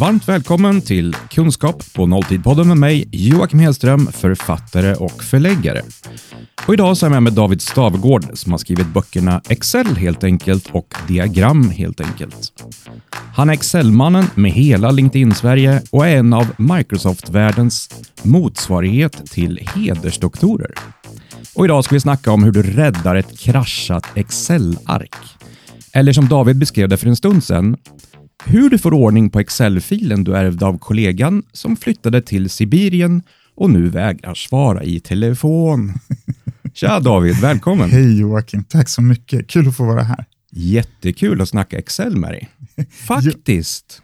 Varmt 0.00 0.28
välkommen 0.28 0.80
till 0.80 1.14
Kunskap 1.30 1.92
på 1.94 2.06
nolltid-podden 2.06 2.64
med 2.64 2.76
mig, 2.76 3.08
Joakim 3.12 3.58
Hedström, 3.58 4.06
författare 4.06 4.94
och 4.94 5.24
förläggare. 5.24 5.82
Och 6.66 6.74
idag 6.74 6.96
så 6.96 7.06
är 7.06 7.10
jag 7.10 7.12
med, 7.12 7.22
med 7.22 7.32
David 7.32 7.62
Stavgård 7.62 8.24
som 8.34 8.52
har 8.52 8.58
skrivit 8.58 8.86
böckerna 8.86 9.42
Excel 9.48 9.96
helt 9.96 10.24
enkelt 10.24 10.70
och 10.72 10.94
Diagram 11.08 11.70
helt 11.70 12.00
enkelt. 12.00 12.64
Han 13.34 13.48
är 13.48 13.54
Excel-mannen 13.54 14.26
med 14.34 14.52
hela 14.52 14.90
LinkedIn-Sverige 14.90 15.82
och 15.90 16.06
är 16.06 16.16
en 16.16 16.32
av 16.32 16.46
Microsoft-världens 16.56 17.88
motsvarighet 18.22 19.30
till 19.30 19.68
hedersdoktorer. 19.74 20.74
Och 21.54 21.64
idag 21.64 21.84
ska 21.84 21.94
vi 21.94 22.00
snacka 22.00 22.32
om 22.32 22.44
hur 22.44 22.52
du 22.52 22.62
räddar 22.62 23.14
ett 23.14 23.38
kraschat 23.38 24.06
Excel-ark. 24.14 25.14
Eller 25.92 26.12
som 26.12 26.28
David 26.28 26.58
beskrev 26.58 26.88
det 26.88 26.96
för 26.96 27.06
en 27.06 27.16
stund 27.16 27.44
sedan, 27.44 27.76
hur 28.44 28.70
du 28.70 28.78
får 28.78 28.94
ordning 28.94 29.30
på 29.30 29.40
Excel-filen 29.40 30.24
du 30.24 30.36
ärvde 30.36 30.66
av 30.66 30.78
kollegan 30.78 31.42
som 31.52 31.76
flyttade 31.76 32.22
till 32.22 32.50
Sibirien 32.50 33.22
och 33.54 33.70
nu 33.70 33.88
vägrar 33.88 34.34
svara 34.34 34.84
i 34.84 35.00
telefon. 35.00 35.92
Tja 36.74 37.00
David, 37.00 37.36
välkommen! 37.40 37.90
Hej 37.90 38.20
Joakim, 38.20 38.64
tack 38.64 38.88
så 38.88 39.02
mycket. 39.02 39.46
Kul 39.46 39.68
att 39.68 39.76
få 39.76 39.84
vara 39.84 40.02
här. 40.02 40.24
Jättekul 40.52 41.40
att 41.40 41.48
snacka 41.48 41.78
Excel 41.78 42.16
med 42.16 42.30
dig. 42.30 42.48
Faktiskt. 42.90 44.02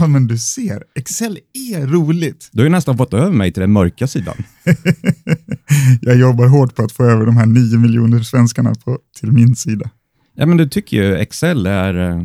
Ja, 0.00 0.06
men 0.06 0.26
du 0.26 0.38
ser, 0.38 0.82
Excel 0.94 1.38
är 1.72 1.86
roligt. 1.86 2.48
Du 2.52 2.60
har 2.60 2.64
ju 2.64 2.70
nästan 2.70 2.96
fått 2.96 3.14
över 3.14 3.32
mig 3.32 3.52
till 3.52 3.60
den 3.60 3.72
mörka 3.72 4.06
sidan. 4.06 4.36
Jag 6.00 6.16
jobbar 6.16 6.46
hårt 6.46 6.74
på 6.74 6.82
att 6.82 6.92
få 6.92 7.04
över 7.04 7.26
de 7.26 7.36
här 7.36 7.46
nio 7.46 7.78
miljoner 7.78 8.22
svenskarna 8.22 8.74
på, 8.74 8.98
till 9.20 9.32
min 9.32 9.56
sida. 9.56 9.90
Ja, 10.34 10.46
men 10.46 10.56
du 10.56 10.68
tycker 10.68 10.96
ju 10.96 11.16
Excel 11.16 11.66
är 11.66 12.10
eh, 12.10 12.22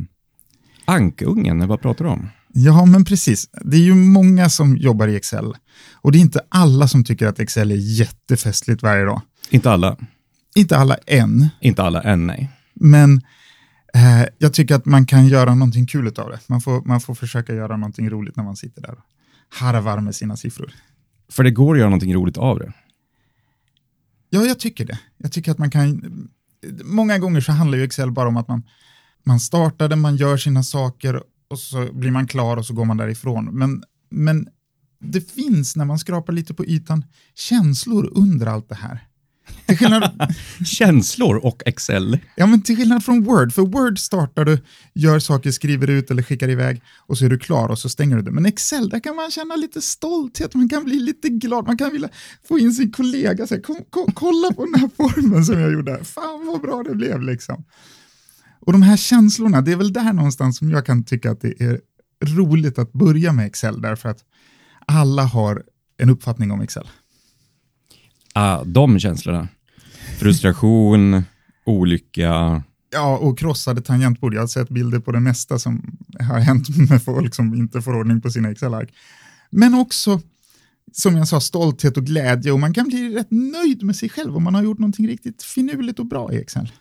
ankungen, 0.85 1.67
vad 1.67 1.81
pratar 1.81 2.05
du 2.05 2.11
om? 2.11 2.29
Ja, 2.53 2.85
men 2.85 3.05
precis. 3.05 3.49
Det 3.61 3.77
är 3.77 3.81
ju 3.81 3.95
många 3.95 4.49
som 4.49 4.77
jobbar 4.77 5.07
i 5.07 5.15
Excel 5.15 5.53
och 5.93 6.11
det 6.11 6.17
är 6.17 6.19
inte 6.19 6.41
alla 6.49 6.87
som 6.87 7.03
tycker 7.03 7.27
att 7.27 7.39
Excel 7.39 7.71
är 7.71 7.99
jättefestligt 7.99 8.83
varje 8.83 9.05
dag. 9.05 9.21
Inte 9.49 9.71
alla. 9.71 9.97
Inte 10.55 10.77
alla 10.77 10.95
än, 11.07 11.49
Inte 11.61 11.83
alla 11.83 12.01
än, 12.01 12.27
nej. 12.27 12.49
men 12.73 13.21
eh, 13.93 14.25
jag 14.37 14.53
tycker 14.53 14.75
att 14.75 14.85
man 14.85 15.05
kan 15.05 15.27
göra 15.27 15.55
någonting 15.55 15.85
kul 15.87 16.07
av 16.07 16.29
det. 16.29 16.39
Man 16.47 16.61
får, 16.61 16.81
man 16.81 17.01
får 17.01 17.15
försöka 17.15 17.53
göra 17.53 17.77
någonting 17.77 18.09
roligt 18.09 18.35
när 18.35 18.43
man 18.43 18.55
sitter 18.55 18.81
där 18.81 18.91
och 18.91 19.03
harvar 19.49 19.99
med 19.99 20.15
sina 20.15 20.37
siffror. 20.37 20.73
För 21.31 21.43
det 21.43 21.51
går 21.51 21.75
att 21.75 21.79
göra 21.79 21.89
någonting 21.89 22.15
roligt 22.15 22.37
av 22.37 22.59
det. 22.59 22.73
Ja, 24.29 24.43
jag 24.45 24.59
tycker 24.59 24.85
det. 24.85 24.99
Jag 25.17 25.31
tycker 25.31 25.51
att 25.51 25.57
man 25.57 25.69
kan... 25.69 26.01
Många 26.83 27.17
gånger 27.17 27.41
så 27.41 27.51
handlar 27.51 27.77
ju 27.77 27.83
Excel 27.83 28.11
bara 28.11 28.27
om 28.27 28.37
att 28.37 28.47
man, 28.47 28.63
man 29.25 29.39
startar 29.39 29.89
det, 29.89 29.95
man 29.95 30.15
gör 30.15 30.37
sina 30.37 30.63
saker 30.63 31.23
och 31.47 31.59
så 31.59 31.89
blir 31.93 32.11
man 32.11 32.27
klar 32.27 32.57
och 32.57 32.65
så 32.65 32.73
går 32.73 32.85
man 32.85 32.97
därifrån. 32.97 33.45
Men, 33.45 33.83
men 34.09 34.47
det 34.99 35.31
finns, 35.31 35.75
när 35.75 35.85
man 35.85 35.99
skrapar 35.99 36.33
lite 36.33 36.53
på 36.53 36.65
ytan, 36.65 37.05
känslor 37.35 38.09
under 38.15 38.47
allt 38.47 38.69
det 38.69 38.75
här. 38.75 39.07
Till 39.65 39.77
skillnad, 39.77 40.33
Känslor 40.65 41.45
och 41.45 41.63
Excel. 41.65 42.19
ja, 42.35 42.45
men 42.45 42.61
till 42.61 42.77
skillnad 42.77 43.05
från 43.05 43.23
Word, 43.23 43.53
för 43.53 43.61
Word 43.61 43.99
startar 43.99 44.45
du, 44.45 44.59
gör 44.93 45.19
saker, 45.19 45.51
skriver 45.51 45.89
ut 45.89 46.11
eller 46.11 46.23
skickar 46.23 46.49
iväg 46.49 46.81
och 46.97 47.17
så 47.17 47.25
är 47.25 47.29
du 47.29 47.39
klar 47.39 47.69
och 47.69 47.79
så 47.79 47.89
stänger 47.89 48.15
du 48.15 48.21
det. 48.21 48.31
Men 48.31 48.45
Excel, 48.45 48.89
där 48.89 48.99
kan 48.99 49.15
man 49.15 49.31
känna 49.31 49.55
lite 49.55 49.81
stolthet, 49.81 50.53
man 50.53 50.69
kan 50.69 50.83
bli 50.83 50.99
lite 50.99 51.29
glad, 51.29 51.67
man 51.67 51.77
kan 51.77 51.91
vilja 51.91 52.09
få 52.47 52.59
in 52.59 52.73
sin 52.73 52.91
kollega, 52.91 53.47
kom, 53.47 53.77
kom, 53.89 54.11
kolla 54.13 54.53
på 54.53 54.65
den 54.65 54.81
här 54.81 54.89
formen 54.97 55.45
som 55.45 55.59
jag 55.59 55.73
gjorde, 55.73 56.03
fan 56.03 56.45
vad 56.45 56.61
bra 56.61 56.83
det 56.83 56.95
blev 56.95 57.21
liksom. 57.21 57.63
Och 58.65 58.71
de 58.71 58.81
här 58.81 58.97
känslorna, 58.97 59.61
det 59.61 59.71
är 59.71 59.75
väl 59.75 59.93
där 59.93 60.13
någonstans 60.13 60.57
som 60.57 60.69
jag 60.69 60.85
kan 60.85 61.03
tycka 61.03 61.31
att 61.31 61.41
det 61.41 61.61
är 61.61 61.81
roligt 62.25 62.79
att 62.79 62.93
börja 62.93 63.33
med 63.33 63.45
Excel, 63.45 63.81
därför 63.81 64.09
att 64.09 64.19
alla 64.85 65.23
har 65.23 65.63
en 65.97 66.09
uppfattning 66.09 66.51
om 66.51 66.61
Excel. 66.61 66.87
Ah, 68.33 68.63
de 68.63 68.99
känslorna. 68.99 69.47
Frustration, 70.19 71.23
olycka. 71.65 72.63
Ja, 72.91 73.17
och 73.17 73.39
krossade 73.39 73.81
tangentbord. 73.81 74.33
Jag 74.33 74.41
har 74.41 74.47
sett 74.47 74.69
bilder 74.69 74.99
på 74.99 75.11
det 75.11 75.19
mesta 75.19 75.59
som 75.59 75.97
har 76.19 76.39
hänt 76.39 76.89
med 76.89 77.03
folk 77.03 77.35
som 77.35 77.53
inte 77.53 77.81
får 77.81 77.95
ordning 77.95 78.21
på 78.21 78.29
sina 78.31 78.51
Excel-ark. 78.51 78.93
Men 79.49 79.73
också, 79.73 80.21
som 80.91 81.17
jag 81.17 81.27
sa, 81.27 81.41
stolthet 81.41 81.97
och 81.97 82.05
glädje 82.05 82.51
och 82.51 82.59
man 82.59 82.73
kan 82.73 82.87
bli 82.87 83.15
rätt 83.15 83.31
nöjd 83.31 83.83
med 83.83 83.95
sig 83.95 84.09
själv 84.09 84.37
om 84.37 84.43
man 84.43 84.55
har 84.55 84.63
gjort 84.63 84.79
någonting 84.79 85.07
riktigt 85.07 85.43
finurligt 85.43 85.99
och 85.99 86.05
bra 86.05 86.33
i 86.33 86.37
Excel. 86.37 86.71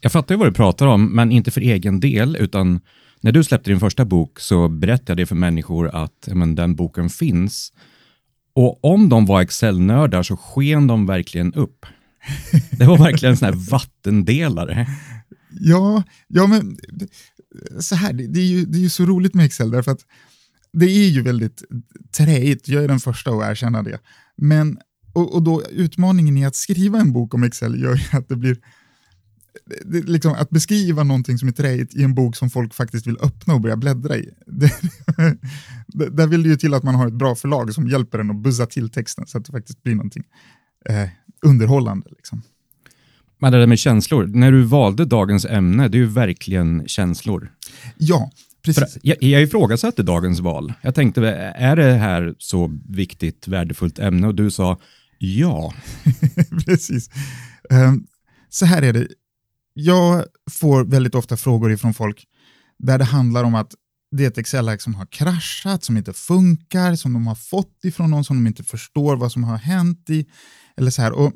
Jag 0.00 0.12
fattar 0.12 0.34
ju 0.34 0.38
vad 0.38 0.48
du 0.48 0.52
pratar 0.52 0.86
om, 0.86 1.14
men 1.14 1.32
inte 1.32 1.50
för 1.50 1.60
egen 1.60 2.00
del, 2.00 2.36
utan 2.36 2.80
när 3.20 3.32
du 3.32 3.44
släppte 3.44 3.70
din 3.70 3.80
första 3.80 4.04
bok 4.04 4.40
så 4.40 4.68
berättade 4.68 5.22
jag 5.22 5.28
för 5.28 5.36
människor 5.36 5.88
att 5.88 6.28
men, 6.32 6.54
den 6.54 6.74
boken 6.74 7.10
finns. 7.10 7.72
Och 8.54 8.84
om 8.84 9.08
de 9.08 9.26
var 9.26 9.40
Excel-nördar 9.40 10.22
så 10.22 10.36
sken 10.36 10.86
de 10.86 11.06
verkligen 11.06 11.54
upp. 11.54 11.86
Det 12.70 12.84
var 12.84 12.98
verkligen 12.98 13.30
en 13.30 13.36
sån 13.36 13.46
här 13.46 13.70
vattendelare. 13.70 14.86
Ja, 15.60 16.02
ja 16.28 16.46
men 16.46 16.78
så 17.80 17.94
här, 17.94 18.12
det, 18.12 18.26
det, 18.26 18.40
är 18.40 18.44
ju, 18.44 18.64
det 18.64 18.78
är 18.78 18.82
ju 18.82 18.88
så 18.88 19.04
roligt 19.04 19.34
med 19.34 19.46
Excel 19.46 19.70
därför 19.70 19.92
att 19.92 20.00
det 20.72 20.86
är 20.86 21.08
ju 21.08 21.22
väldigt 21.22 21.62
träigt, 22.16 22.68
jag 22.68 22.84
är 22.84 22.88
den 22.88 23.00
första 23.00 23.30
att 23.30 23.50
erkänna 23.50 23.82
det. 23.82 23.98
Men, 24.36 24.78
och, 25.12 25.34
och 25.34 25.42
då 25.42 25.62
utmaningen 25.70 26.36
i 26.36 26.46
att 26.46 26.56
skriva 26.56 27.00
en 27.00 27.12
bok 27.12 27.34
om 27.34 27.42
Excel 27.42 27.82
gör 27.82 27.94
ju 27.94 28.18
att 28.18 28.28
det 28.28 28.36
blir 28.36 28.56
det, 29.84 30.08
liksom, 30.08 30.32
att 30.32 30.50
beskriva 30.50 31.02
någonting 31.02 31.38
som 31.38 31.48
är 31.48 31.52
träigt 31.52 31.94
i 31.94 32.02
en 32.02 32.14
bok 32.14 32.36
som 32.36 32.50
folk 32.50 32.74
faktiskt 32.74 33.06
vill 33.06 33.16
öppna 33.20 33.54
och 33.54 33.60
börja 33.60 33.76
bläddra 33.76 34.16
i. 34.16 34.30
Det, 35.86 36.10
där 36.10 36.26
vill 36.26 36.42
det 36.42 36.48
ju 36.48 36.56
till 36.56 36.74
att 36.74 36.82
man 36.82 36.94
har 36.94 37.06
ett 37.06 37.12
bra 37.12 37.34
förlag 37.34 37.74
som 37.74 37.88
hjälper 37.88 38.18
en 38.18 38.30
att 38.30 38.36
buzza 38.36 38.66
till 38.66 38.90
texten 38.90 39.26
så 39.26 39.38
att 39.38 39.44
det 39.44 39.52
faktiskt 39.52 39.82
blir 39.82 39.94
någonting 39.94 40.24
eh, 40.88 41.08
underhållande. 41.42 42.10
Liksom. 42.10 42.42
Men 43.38 43.52
det 43.52 43.58
där 43.58 43.66
med 43.66 43.78
känslor, 43.78 44.26
när 44.26 44.52
du 44.52 44.62
valde 44.62 45.04
dagens 45.04 45.44
ämne, 45.44 45.88
det 45.88 45.96
är 45.96 46.00
ju 46.00 46.06
verkligen 46.06 46.88
känslor. 46.88 47.52
Ja, 47.96 48.30
För 48.64 48.72
precis. 48.72 48.98
jag, 49.02 49.22
jag 49.22 49.42
ifrågasatte 49.42 50.02
dagens 50.02 50.40
val. 50.40 50.72
Jag 50.82 50.94
tänkte, 50.94 51.22
är 51.56 51.76
det 51.76 51.92
här 51.92 52.34
så 52.38 52.78
viktigt, 52.88 53.48
värdefullt 53.48 53.98
ämne? 53.98 54.26
Och 54.26 54.34
du 54.34 54.50
sa 54.50 54.78
ja. 55.18 55.74
precis. 56.66 57.10
Ehm, 57.70 58.06
så 58.48 58.66
här 58.66 58.82
är 58.82 58.92
det. 58.92 59.06
Jag 59.78 60.24
får 60.50 60.84
väldigt 60.84 61.14
ofta 61.14 61.36
frågor 61.36 61.72
ifrån 61.72 61.94
folk 61.94 62.26
där 62.78 62.98
det 62.98 63.04
handlar 63.04 63.44
om 63.44 63.54
att 63.54 63.74
det 64.10 64.24
är 64.24 64.28
ett 64.28 64.38
Excel-ark 64.38 64.80
som 64.80 64.94
har 64.94 65.06
kraschat, 65.06 65.84
som 65.84 65.96
inte 65.96 66.12
funkar, 66.12 66.94
som 66.96 67.12
de 67.12 67.26
har 67.26 67.34
fått 67.34 67.84
ifrån 67.84 68.10
någon 68.10 68.24
som 68.24 68.36
de 68.36 68.46
inte 68.46 68.64
förstår 68.64 69.16
vad 69.16 69.32
som 69.32 69.44
har 69.44 69.56
hänt 69.56 70.10
i. 70.10 70.26
Eller 70.76 70.90
så 70.90 71.02
här. 71.02 71.12
Och 71.12 71.32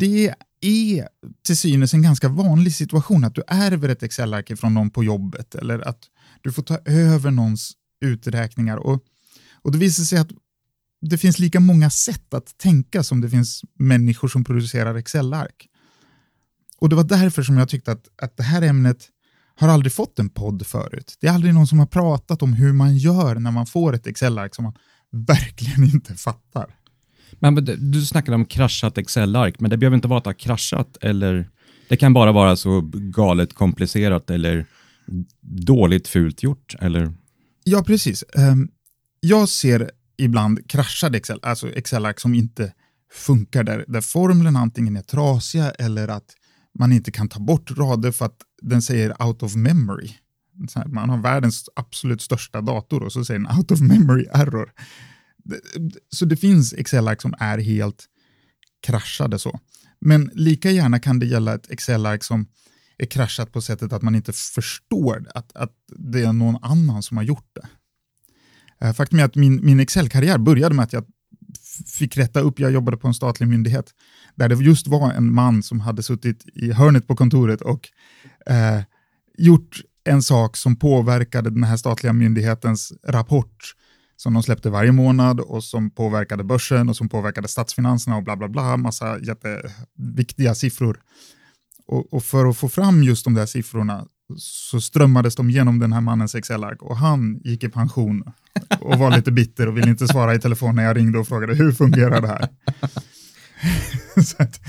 det 0.00 0.34
är 0.60 1.08
till 1.46 1.56
synes 1.56 1.94
en 1.94 2.02
ganska 2.02 2.28
vanlig 2.28 2.74
situation 2.74 3.24
att 3.24 3.34
du 3.34 3.42
ärver 3.46 3.88
ett 3.88 4.02
Excel-ark 4.02 4.50
ifrån 4.50 4.74
någon 4.74 4.90
på 4.90 5.04
jobbet 5.04 5.54
eller 5.54 5.88
att 5.88 6.00
du 6.40 6.52
får 6.52 6.62
ta 6.62 6.78
över 6.84 7.30
någons 7.30 7.72
uträkningar. 8.00 8.76
Och, 8.76 9.02
och 9.62 9.72
det 9.72 9.78
visar 9.78 10.04
sig 10.04 10.18
att 10.18 10.30
det 11.00 11.18
finns 11.18 11.38
lika 11.38 11.60
många 11.60 11.90
sätt 11.90 12.34
att 12.34 12.58
tänka 12.58 13.02
som 13.02 13.20
det 13.20 13.30
finns 13.30 13.62
människor 13.78 14.28
som 14.28 14.44
producerar 14.44 14.94
Excel-ark. 14.94 15.68
Och 16.80 16.88
det 16.88 16.96
var 16.96 17.04
därför 17.04 17.42
som 17.42 17.56
jag 17.56 17.68
tyckte 17.68 17.92
att, 17.92 18.04
att 18.22 18.36
det 18.36 18.42
här 18.42 18.62
ämnet 18.62 19.08
har 19.58 19.68
aldrig 19.68 19.92
fått 19.92 20.18
en 20.18 20.28
podd 20.28 20.66
förut. 20.66 21.16
Det 21.20 21.26
är 21.26 21.32
aldrig 21.32 21.54
någon 21.54 21.66
som 21.66 21.78
har 21.78 21.86
pratat 21.86 22.42
om 22.42 22.52
hur 22.52 22.72
man 22.72 22.96
gör 22.96 23.34
när 23.34 23.50
man 23.50 23.66
får 23.66 23.94
ett 23.94 24.06
Excel-ark 24.06 24.54
som 24.54 24.64
man 24.64 24.74
verkligen 25.10 25.84
inte 25.94 26.14
fattar. 26.14 26.66
Men 27.38 27.54
men 27.54 27.64
du- 27.64 28.06
snackade 28.06 28.34
om 28.34 28.44
kraschat 28.44 28.98
Excel-ark, 28.98 29.60
men 29.60 29.70
det 29.70 29.76
behöver 29.76 29.94
inte 29.94 30.08
vara 30.08 30.18
att 30.18 30.24
det 30.24 30.28
har 30.28 30.34
kraschat, 30.34 30.96
eller 31.00 31.50
det 31.88 31.96
kan 31.96 32.12
bara 32.12 32.32
vara 32.32 32.56
så 32.56 32.80
galet 32.92 33.54
komplicerat 33.54 34.30
eller 34.30 34.66
dåligt 35.40 36.08
fult 36.08 36.42
gjort, 36.42 36.74
eller? 36.80 37.14
Ja, 37.64 37.82
precis. 37.82 38.24
Ehm, 38.34 38.68
jag 39.20 39.48
ser 39.48 39.90
ibland 40.18 40.70
kraschade 40.70 41.18
Excel, 41.18 41.38
alltså 41.42 41.72
Excel-ark 41.72 42.20
som 42.20 42.34
inte 42.34 42.72
funkar, 43.12 43.64
där, 43.64 43.84
där 43.88 44.00
formlen 44.00 44.56
antingen 44.56 44.96
är 44.96 45.02
trasiga 45.02 45.70
eller 45.70 46.08
att 46.08 46.34
man 46.78 46.92
inte 46.92 47.10
kan 47.10 47.28
ta 47.28 47.40
bort 47.40 47.70
rader 47.70 48.12
för 48.12 48.24
att 48.24 48.36
den 48.62 48.82
säger 48.82 49.22
out 49.22 49.42
of 49.42 49.54
memory. 49.54 50.10
Så 50.68 50.78
här, 50.78 50.86
man 50.86 51.10
har 51.10 51.18
världens 51.18 51.68
absolut 51.76 52.22
största 52.22 52.60
dator 52.60 53.02
och 53.02 53.12
så 53.12 53.24
säger 53.24 53.40
den 53.40 53.58
out 53.58 53.70
of 53.70 53.80
memory 53.80 54.26
error. 54.32 54.72
Så 56.10 56.24
det 56.24 56.36
finns 56.36 56.72
Excel-ark 56.72 57.22
som 57.22 57.34
är 57.38 57.58
helt 57.58 58.04
kraschade 58.82 59.38
så. 59.38 59.60
Men 60.00 60.30
lika 60.34 60.70
gärna 60.70 60.98
kan 60.98 61.18
det 61.18 61.26
gälla 61.26 61.54
ett 61.54 61.70
Excel-ark 61.70 62.24
som 62.24 62.46
är 62.98 63.06
kraschat 63.06 63.52
på 63.52 63.60
sättet 63.60 63.92
att 63.92 64.02
man 64.02 64.14
inte 64.14 64.32
förstår 64.32 65.26
att, 65.34 65.56
att 65.56 65.72
det 65.96 66.22
är 66.22 66.32
någon 66.32 66.64
annan 66.64 67.02
som 67.02 67.16
har 67.16 67.24
gjort 67.24 67.50
det. 67.52 67.68
Eh, 68.86 68.92
faktum 68.92 69.18
är 69.18 69.24
att 69.24 69.34
min, 69.34 69.64
min 69.66 69.80
Excel-karriär 69.80 70.38
började 70.38 70.74
med 70.74 70.82
att 70.82 70.92
jag 70.92 71.04
fick 71.86 72.16
rätta 72.16 72.40
upp, 72.40 72.60
jag 72.60 72.72
jobbade 72.72 72.96
på 72.96 73.08
en 73.08 73.14
statlig 73.14 73.48
myndighet, 73.48 73.94
där 74.34 74.48
det 74.48 74.54
just 74.54 74.86
var 74.86 75.12
en 75.12 75.34
man 75.34 75.62
som 75.62 75.80
hade 75.80 76.02
suttit 76.02 76.44
i 76.54 76.72
hörnet 76.72 77.06
på 77.06 77.16
kontoret 77.16 77.60
och 77.60 77.88
eh, 78.46 78.80
gjort 79.38 79.80
en 80.04 80.22
sak 80.22 80.56
som 80.56 80.76
påverkade 80.76 81.50
den 81.50 81.64
här 81.64 81.76
statliga 81.76 82.12
myndighetens 82.12 82.92
rapport 83.06 83.74
som 84.16 84.34
de 84.34 84.42
släppte 84.42 84.70
varje 84.70 84.92
månad 84.92 85.40
och 85.40 85.64
som 85.64 85.90
påverkade 85.90 86.44
börsen 86.44 86.88
och 86.88 86.96
som 86.96 87.08
påverkade 87.08 87.48
statsfinanserna 87.48 88.16
och 88.16 88.22
bla 88.22 88.36
bla 88.36 88.48
bla, 88.48 88.76
massa 88.76 89.18
jätteviktiga 89.18 90.54
siffror. 90.54 91.00
Och, 91.86 92.12
och 92.12 92.24
för 92.24 92.46
att 92.46 92.56
få 92.56 92.68
fram 92.68 93.02
just 93.02 93.24
de 93.24 93.34
där 93.34 93.46
siffrorna 93.46 94.06
så 94.38 94.80
strömmades 94.80 95.36
de 95.36 95.50
genom 95.50 95.78
den 95.78 95.92
här 95.92 96.00
mannens 96.00 96.34
Excel-ark 96.34 96.82
och 96.82 96.96
han 96.96 97.40
gick 97.44 97.64
i 97.64 97.68
pension 97.68 98.24
och 98.80 98.98
var 98.98 99.16
lite 99.16 99.32
bitter 99.32 99.68
och 99.68 99.76
ville 99.76 99.90
inte 99.90 100.08
svara 100.08 100.34
i 100.34 100.38
telefon 100.38 100.76
när 100.76 100.84
jag 100.84 100.96
ringde 100.96 101.18
och 101.18 101.28
frågade 101.28 101.54
hur 101.54 101.72
fungerar 101.72 102.20
det 102.20 102.28
här? 102.28 102.48
så 104.22 104.42
att, 104.42 104.60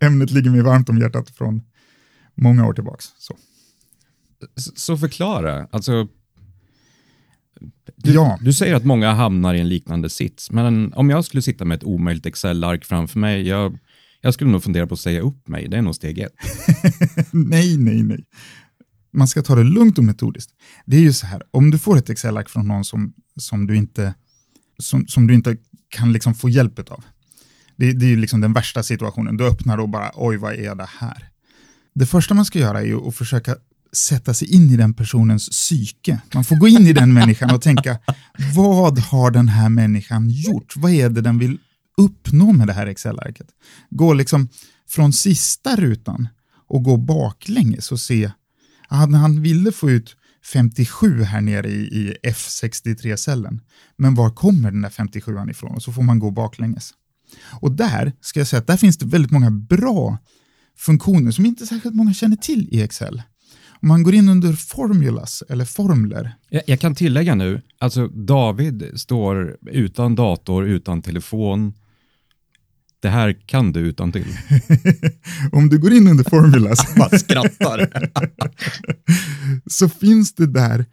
ämnet 0.00 0.30
ligger 0.30 0.50
mig 0.50 0.62
varmt 0.62 0.88
om 0.88 0.98
hjärtat 0.98 1.30
från 1.30 1.62
många 2.34 2.66
år 2.66 2.72
tillbaka. 2.72 3.02
Så, 3.18 3.36
så 4.56 4.96
förklara, 4.96 5.68
alltså 5.70 6.08
du, 7.96 8.12
ja. 8.12 8.38
du 8.40 8.52
säger 8.52 8.74
att 8.74 8.84
många 8.84 9.12
hamnar 9.12 9.54
i 9.54 9.60
en 9.60 9.68
liknande 9.68 10.10
sits, 10.10 10.50
men 10.50 10.92
om 10.92 11.10
jag 11.10 11.24
skulle 11.24 11.42
sitta 11.42 11.64
med 11.64 11.76
ett 11.76 11.84
omöjligt 11.84 12.26
Excel-ark 12.26 12.84
framför 12.84 13.18
mig, 13.18 13.48
jag, 13.48 13.78
jag 14.20 14.34
skulle 14.34 14.50
nog 14.50 14.62
fundera 14.62 14.86
på 14.86 14.94
att 14.94 15.00
säga 15.00 15.20
upp 15.20 15.48
mig, 15.48 15.68
det 15.68 15.76
är 15.76 15.82
nog 15.82 15.94
steg 15.94 16.18
ett. 16.18 16.32
nej, 17.32 17.76
nej, 17.76 18.02
nej. 18.02 18.24
Man 19.12 19.28
ska 19.28 19.42
ta 19.42 19.54
det 19.54 19.64
lugnt 19.64 19.98
och 19.98 20.04
metodiskt. 20.04 20.52
Det 20.86 20.96
är 20.96 21.00
ju 21.00 21.12
så 21.12 21.26
här, 21.26 21.42
om 21.50 21.70
du 21.70 21.78
får 21.78 21.98
ett 21.98 22.10
Excel-ark 22.10 22.48
från 22.48 22.68
någon 22.68 22.84
som, 22.84 23.12
som, 23.36 23.66
du 23.66 23.76
inte, 23.76 24.14
som, 24.78 25.06
som 25.06 25.26
du 25.26 25.34
inte 25.34 25.56
kan 25.88 26.12
liksom 26.12 26.34
få 26.34 26.48
hjälp 26.48 26.78
av, 26.78 27.04
det, 27.76 27.92
det 27.92 28.06
är 28.06 28.10
ju 28.10 28.16
liksom 28.16 28.40
den 28.40 28.52
värsta 28.52 28.82
situationen. 28.82 29.36
Du 29.36 29.46
öppnar 29.46 29.78
och 29.78 29.88
bara, 29.88 30.10
oj, 30.14 30.36
vad 30.36 30.54
är 30.54 30.74
det 30.74 30.88
här? 30.98 31.28
Det 31.94 32.06
första 32.06 32.34
man 32.34 32.44
ska 32.44 32.58
göra 32.58 32.82
är 32.82 33.08
att 33.08 33.16
försöka 33.16 33.56
sätta 33.92 34.34
sig 34.34 34.54
in 34.54 34.70
i 34.70 34.76
den 34.76 34.94
personens 34.94 35.48
psyke. 35.48 36.20
Man 36.34 36.44
får 36.44 36.56
gå 36.56 36.68
in 36.68 36.86
i 36.86 36.92
den 36.92 37.12
människan 37.14 37.54
och 37.54 37.62
tänka, 37.62 37.98
vad 38.54 38.98
har 38.98 39.30
den 39.30 39.48
här 39.48 39.68
människan 39.68 40.30
gjort? 40.30 40.76
Vad 40.76 40.92
är 40.92 41.10
det 41.10 41.20
den 41.20 41.38
vill 41.38 41.58
uppnå 41.96 42.52
med 42.52 42.66
det 42.66 42.72
här 42.72 42.86
Excel-arket? 42.86 43.46
Gå 43.90 44.14
liksom 44.14 44.48
från 44.88 45.12
sista 45.12 45.76
rutan 45.76 46.28
och 46.68 46.82
gå 46.82 46.96
baklänges 46.96 47.92
och 47.92 48.00
se, 48.00 48.30
han, 48.92 49.14
han 49.14 49.42
ville 49.42 49.72
få 49.72 49.90
ut 49.90 50.16
57 50.44 51.22
här 51.22 51.40
nere 51.40 51.68
i, 51.68 51.80
i 51.80 52.14
F63-cellen, 52.22 53.60
men 53.96 54.14
var 54.14 54.30
kommer 54.30 54.70
den 54.70 54.82
där 54.82 54.90
57 54.90 55.36
ifrån? 55.50 55.74
Och 55.74 55.82
så 55.82 55.92
får 55.92 56.02
man 56.02 56.18
gå 56.18 56.30
baklänges. 56.30 56.94
Och 57.60 57.72
där 57.72 58.12
ska 58.20 58.40
jag 58.40 58.46
säga 58.46 58.60
att 58.60 58.66
där 58.66 58.76
finns 58.76 58.96
det 58.96 59.06
väldigt 59.06 59.30
många 59.30 59.50
bra 59.50 60.18
funktioner 60.76 61.30
som 61.30 61.46
inte 61.46 61.66
särskilt 61.66 61.94
många 61.94 62.14
känner 62.14 62.36
till 62.36 62.68
i 62.70 62.82
Excel. 62.82 63.22
Om 63.82 63.88
man 63.88 64.02
går 64.02 64.14
in 64.14 64.28
under 64.28 64.52
formulas 64.52 65.42
eller 65.48 65.64
formler. 65.64 66.34
Jag, 66.50 66.62
jag 66.66 66.80
kan 66.80 66.94
tillägga 66.94 67.34
nu, 67.34 67.62
alltså 67.78 68.08
David 68.08 68.90
står 68.94 69.56
utan 69.70 70.14
dator, 70.14 70.66
utan 70.66 71.02
telefon. 71.02 71.72
Det 73.02 73.08
här 73.08 73.32
kan 73.46 73.72
du 73.72 73.80
utan 73.80 74.12
till. 74.12 74.36
Om 75.52 75.68
du 75.68 75.78
går 75.78 75.92
in 75.92 76.08
under 76.08 76.24
formulas. 76.24 76.96
Man 76.96 77.18
skrattar. 77.18 77.90
så 79.70 79.88
finns 79.88 80.34
det 80.34 80.46
där 80.46 80.86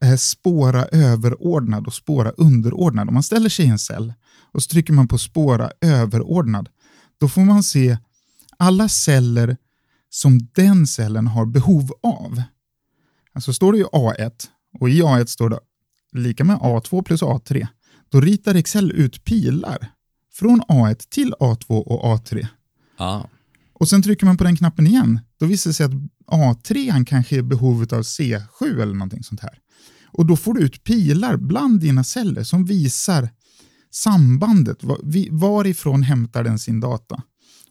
eh, 0.00 0.16
spåra 0.16 0.84
överordnad 0.84 1.86
och 1.86 1.94
spåra 1.94 2.30
underordnad. 2.30 3.08
Om 3.08 3.14
man 3.14 3.22
ställer 3.22 3.48
sig 3.48 3.64
i 3.64 3.68
en 3.68 3.78
cell 3.78 4.12
och 4.52 4.62
så 4.62 4.68
trycker 4.68 4.92
man 4.92 5.08
på 5.08 5.18
spåra 5.18 5.70
överordnad, 5.80 6.68
då 7.20 7.28
får 7.28 7.40
man 7.40 7.62
se 7.62 7.98
alla 8.56 8.88
celler 8.88 9.56
som 10.10 10.48
den 10.54 10.86
cellen 10.86 11.26
har 11.26 11.46
behov 11.46 11.92
av. 12.02 12.42
Alltså 13.32 13.52
står 13.52 13.72
det 13.72 13.78
ju 13.78 13.84
A1 13.84 14.32
och 14.80 14.90
i 14.90 15.02
A1 15.02 15.26
står 15.26 15.50
det 15.50 15.58
lika 16.12 16.44
med 16.44 16.56
A2 16.56 17.02
plus 17.02 17.22
A3. 17.22 17.66
Då 18.08 18.20
ritar 18.20 18.54
Excel 18.54 18.92
ut 18.92 19.24
pilar 19.24 19.90
från 20.34 20.62
A1 20.62 21.06
till 21.10 21.34
A2 21.40 21.66
och 21.68 22.02
A3. 22.02 22.46
Ah. 22.96 23.22
Och 23.72 23.88
sen 23.88 24.02
trycker 24.02 24.26
man 24.26 24.36
på 24.36 24.44
den 24.44 24.56
knappen 24.56 24.86
igen. 24.86 25.20
Då 25.40 25.46
visar 25.46 25.70
det 25.70 25.74
sig 25.74 25.86
att 25.86 25.92
A3 26.26 27.04
kanske 27.04 27.38
är 27.38 27.42
behovet 27.42 27.92
av 27.92 28.00
C7 28.00 28.82
eller 28.82 28.94
någonting 28.94 29.22
sånt 29.22 29.40
här. 29.40 29.58
Och 30.06 30.26
då 30.26 30.36
får 30.36 30.54
du 30.54 30.60
ut 30.60 30.84
pilar 30.84 31.36
bland 31.36 31.80
dina 31.80 32.04
celler 32.04 32.42
som 32.42 32.64
visar 32.64 33.28
sambandet. 33.90 34.78
Varifrån 35.30 36.02
hämtar 36.02 36.44
den 36.44 36.58
sin 36.58 36.80
data? 36.80 37.22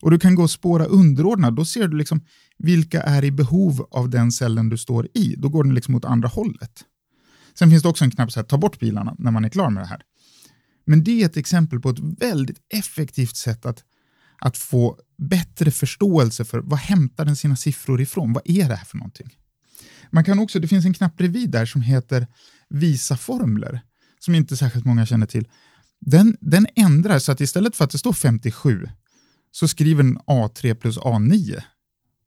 Och 0.01 0.11
du 0.11 0.19
kan 0.19 0.35
gå 0.35 0.43
och 0.43 0.51
spåra 0.51 0.85
underordnad. 0.85 1.55
Då 1.55 1.65
ser 1.65 1.87
du 1.87 1.97
liksom 1.97 2.21
vilka 2.57 3.01
är 3.01 3.23
i 3.23 3.31
behov 3.31 3.87
av 3.91 4.09
den 4.09 4.31
cellen 4.31 4.69
du 4.69 4.77
står 4.77 5.07
i. 5.13 5.35
Då 5.37 5.49
går 5.49 5.63
den 5.63 5.73
liksom 5.73 5.95
åt 5.95 6.05
andra 6.05 6.27
hållet. 6.27 6.83
Sen 7.59 7.69
finns 7.69 7.83
det 7.83 7.89
också 7.89 8.03
en 8.03 8.11
knapp 8.11 8.31
så 8.31 8.39
här, 8.39 8.45
ta 8.45 8.57
bort 8.57 8.79
pilarna 8.79 9.15
när 9.19 9.31
man 9.31 9.45
är 9.45 9.49
klar 9.49 9.69
med 9.69 9.83
det 9.83 9.87
här. 9.87 10.01
Men 10.85 11.03
det 11.03 11.21
är 11.21 11.25
ett 11.25 11.37
exempel 11.37 11.79
på 11.79 11.89
ett 11.89 11.99
väldigt 11.99 12.57
effektivt 12.69 13.35
sätt 13.35 13.65
att, 13.65 13.83
att 14.39 14.57
få 14.57 14.99
bättre 15.17 15.71
förståelse 15.71 16.45
för 16.45 16.59
vad 16.59 16.79
hämtar 16.79 17.25
den 17.25 17.35
sina 17.35 17.55
siffror 17.55 18.01
ifrån? 18.01 18.33
Vad 18.33 18.43
är 18.45 18.69
det 18.69 18.75
här 18.75 18.85
för 18.85 18.97
någonting? 18.97 19.37
Man 20.11 20.23
kan 20.23 20.39
också, 20.39 20.59
det 20.59 20.67
finns 20.67 20.85
en 20.85 20.93
knapp 20.93 21.17
bredvid 21.17 21.49
där 21.49 21.65
som 21.65 21.81
heter 21.81 22.27
visa 22.69 23.17
formler, 23.17 23.81
som 24.19 24.35
inte 24.35 24.57
särskilt 24.57 24.85
många 24.85 25.05
känner 25.05 25.25
till. 25.25 25.47
Den, 26.01 26.37
den 26.41 26.67
ändrar 26.75 27.19
så 27.19 27.31
att 27.31 27.41
istället 27.41 27.75
för 27.75 27.85
att 27.85 27.91
det 27.91 27.97
står 27.97 28.13
57 28.13 28.87
så 29.51 29.67
skriver 29.67 30.03
den 30.03 30.17
A3 30.17 30.73
plus 30.73 30.97
A9 30.97 31.61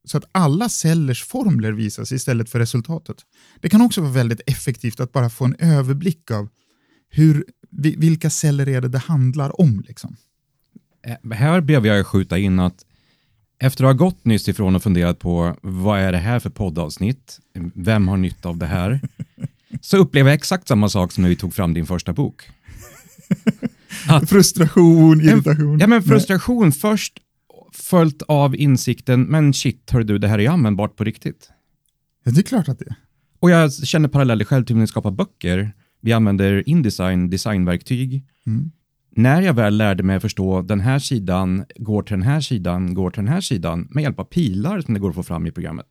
så 0.07 0.17
att 0.17 0.25
alla 0.31 0.69
cellers 0.69 1.23
formler 1.23 1.71
visas 1.71 2.11
istället 2.11 2.49
för 2.49 2.59
resultatet. 2.59 3.17
Det 3.61 3.69
kan 3.69 3.81
också 3.81 4.01
vara 4.01 4.11
väldigt 4.11 4.41
effektivt 4.45 4.99
att 4.99 5.11
bara 5.11 5.29
få 5.29 5.45
en 5.45 5.55
överblick 5.59 6.31
av 6.31 6.49
hur, 7.09 7.45
vilka 7.77 8.29
celler 8.29 8.69
är 8.69 8.81
det 8.81 8.87
det 8.87 8.97
handlar 8.97 9.61
om. 9.61 9.83
Liksom. 9.87 10.15
Eh, 11.07 11.35
här 11.35 11.61
behöver 11.61 11.89
jag 11.89 12.07
skjuta 12.07 12.37
in 12.37 12.59
att 12.59 12.85
efter 13.59 13.83
att 13.83 13.87
ha 13.87 14.05
gått 14.05 14.25
nyss 14.25 14.47
ifrån 14.47 14.75
och 14.75 14.83
funderat 14.83 15.19
på 15.19 15.55
vad 15.61 15.99
är 15.99 16.11
det 16.11 16.17
här 16.17 16.39
för 16.39 16.49
poddavsnitt, 16.49 17.39
vem 17.73 18.07
har 18.07 18.17
nytta 18.17 18.49
av 18.49 18.57
det 18.57 18.65
här, 18.65 18.99
så 19.81 19.97
upplever 19.97 20.29
jag 20.29 20.35
exakt 20.35 20.67
samma 20.67 20.89
sak 20.89 21.11
som 21.11 21.21
när 21.21 21.29
vi 21.29 21.35
tog 21.35 21.53
fram 21.53 21.73
din 21.73 21.85
första 21.85 22.13
bok. 22.13 22.49
Att, 24.07 24.29
frustration, 24.29 25.21
irritation. 25.21 25.79
Ja, 25.79 25.87
men 25.87 26.03
frustration 26.03 26.63
Nej. 26.63 26.71
först, 26.71 27.13
följt 27.73 28.21
av 28.21 28.55
insikten, 28.55 29.23
men 29.23 29.53
shit, 29.53 29.91
hör 29.91 30.03
du, 30.03 30.17
det 30.17 30.27
här 30.27 30.39
är 30.39 30.49
användbart 30.49 30.95
på 30.95 31.03
riktigt. 31.03 31.49
Ja, 32.23 32.31
det 32.31 32.41
är 32.41 32.43
klart 32.43 32.69
att 32.69 32.79
det 32.79 32.85
är. 32.85 32.95
Och 33.39 33.51
jag 33.51 33.73
känner 33.73 34.09
paralleller 34.09 34.45
själv 34.45 34.65
till 34.65 34.75
när 34.75 34.81
vi 34.81 34.87
skapar 34.87 35.11
böcker. 35.11 35.73
Vi 36.01 36.13
använder 36.13 36.69
Indesign, 36.69 37.29
designverktyg. 37.29 38.25
Mm. 38.45 38.71
När 39.11 39.41
jag 39.41 39.53
väl 39.53 39.77
lärde 39.77 40.03
mig 40.03 40.19
förstå 40.19 40.61
den 40.61 40.79
här 40.79 40.99
sidan 40.99 41.65
går 41.75 42.01
till 42.01 42.13
den 42.13 42.21
här 42.21 42.41
sidan, 42.41 42.93
går 42.93 43.11
till 43.11 43.23
den 43.23 43.33
här 43.33 43.41
sidan 43.41 43.87
med 43.91 44.03
hjälp 44.03 44.19
av 44.19 44.23
pilar 44.23 44.81
som 44.81 44.93
det 44.93 44.99
går 44.99 45.09
att 45.09 45.15
få 45.15 45.23
fram 45.23 45.47
i 45.47 45.51
programmet. 45.51 45.87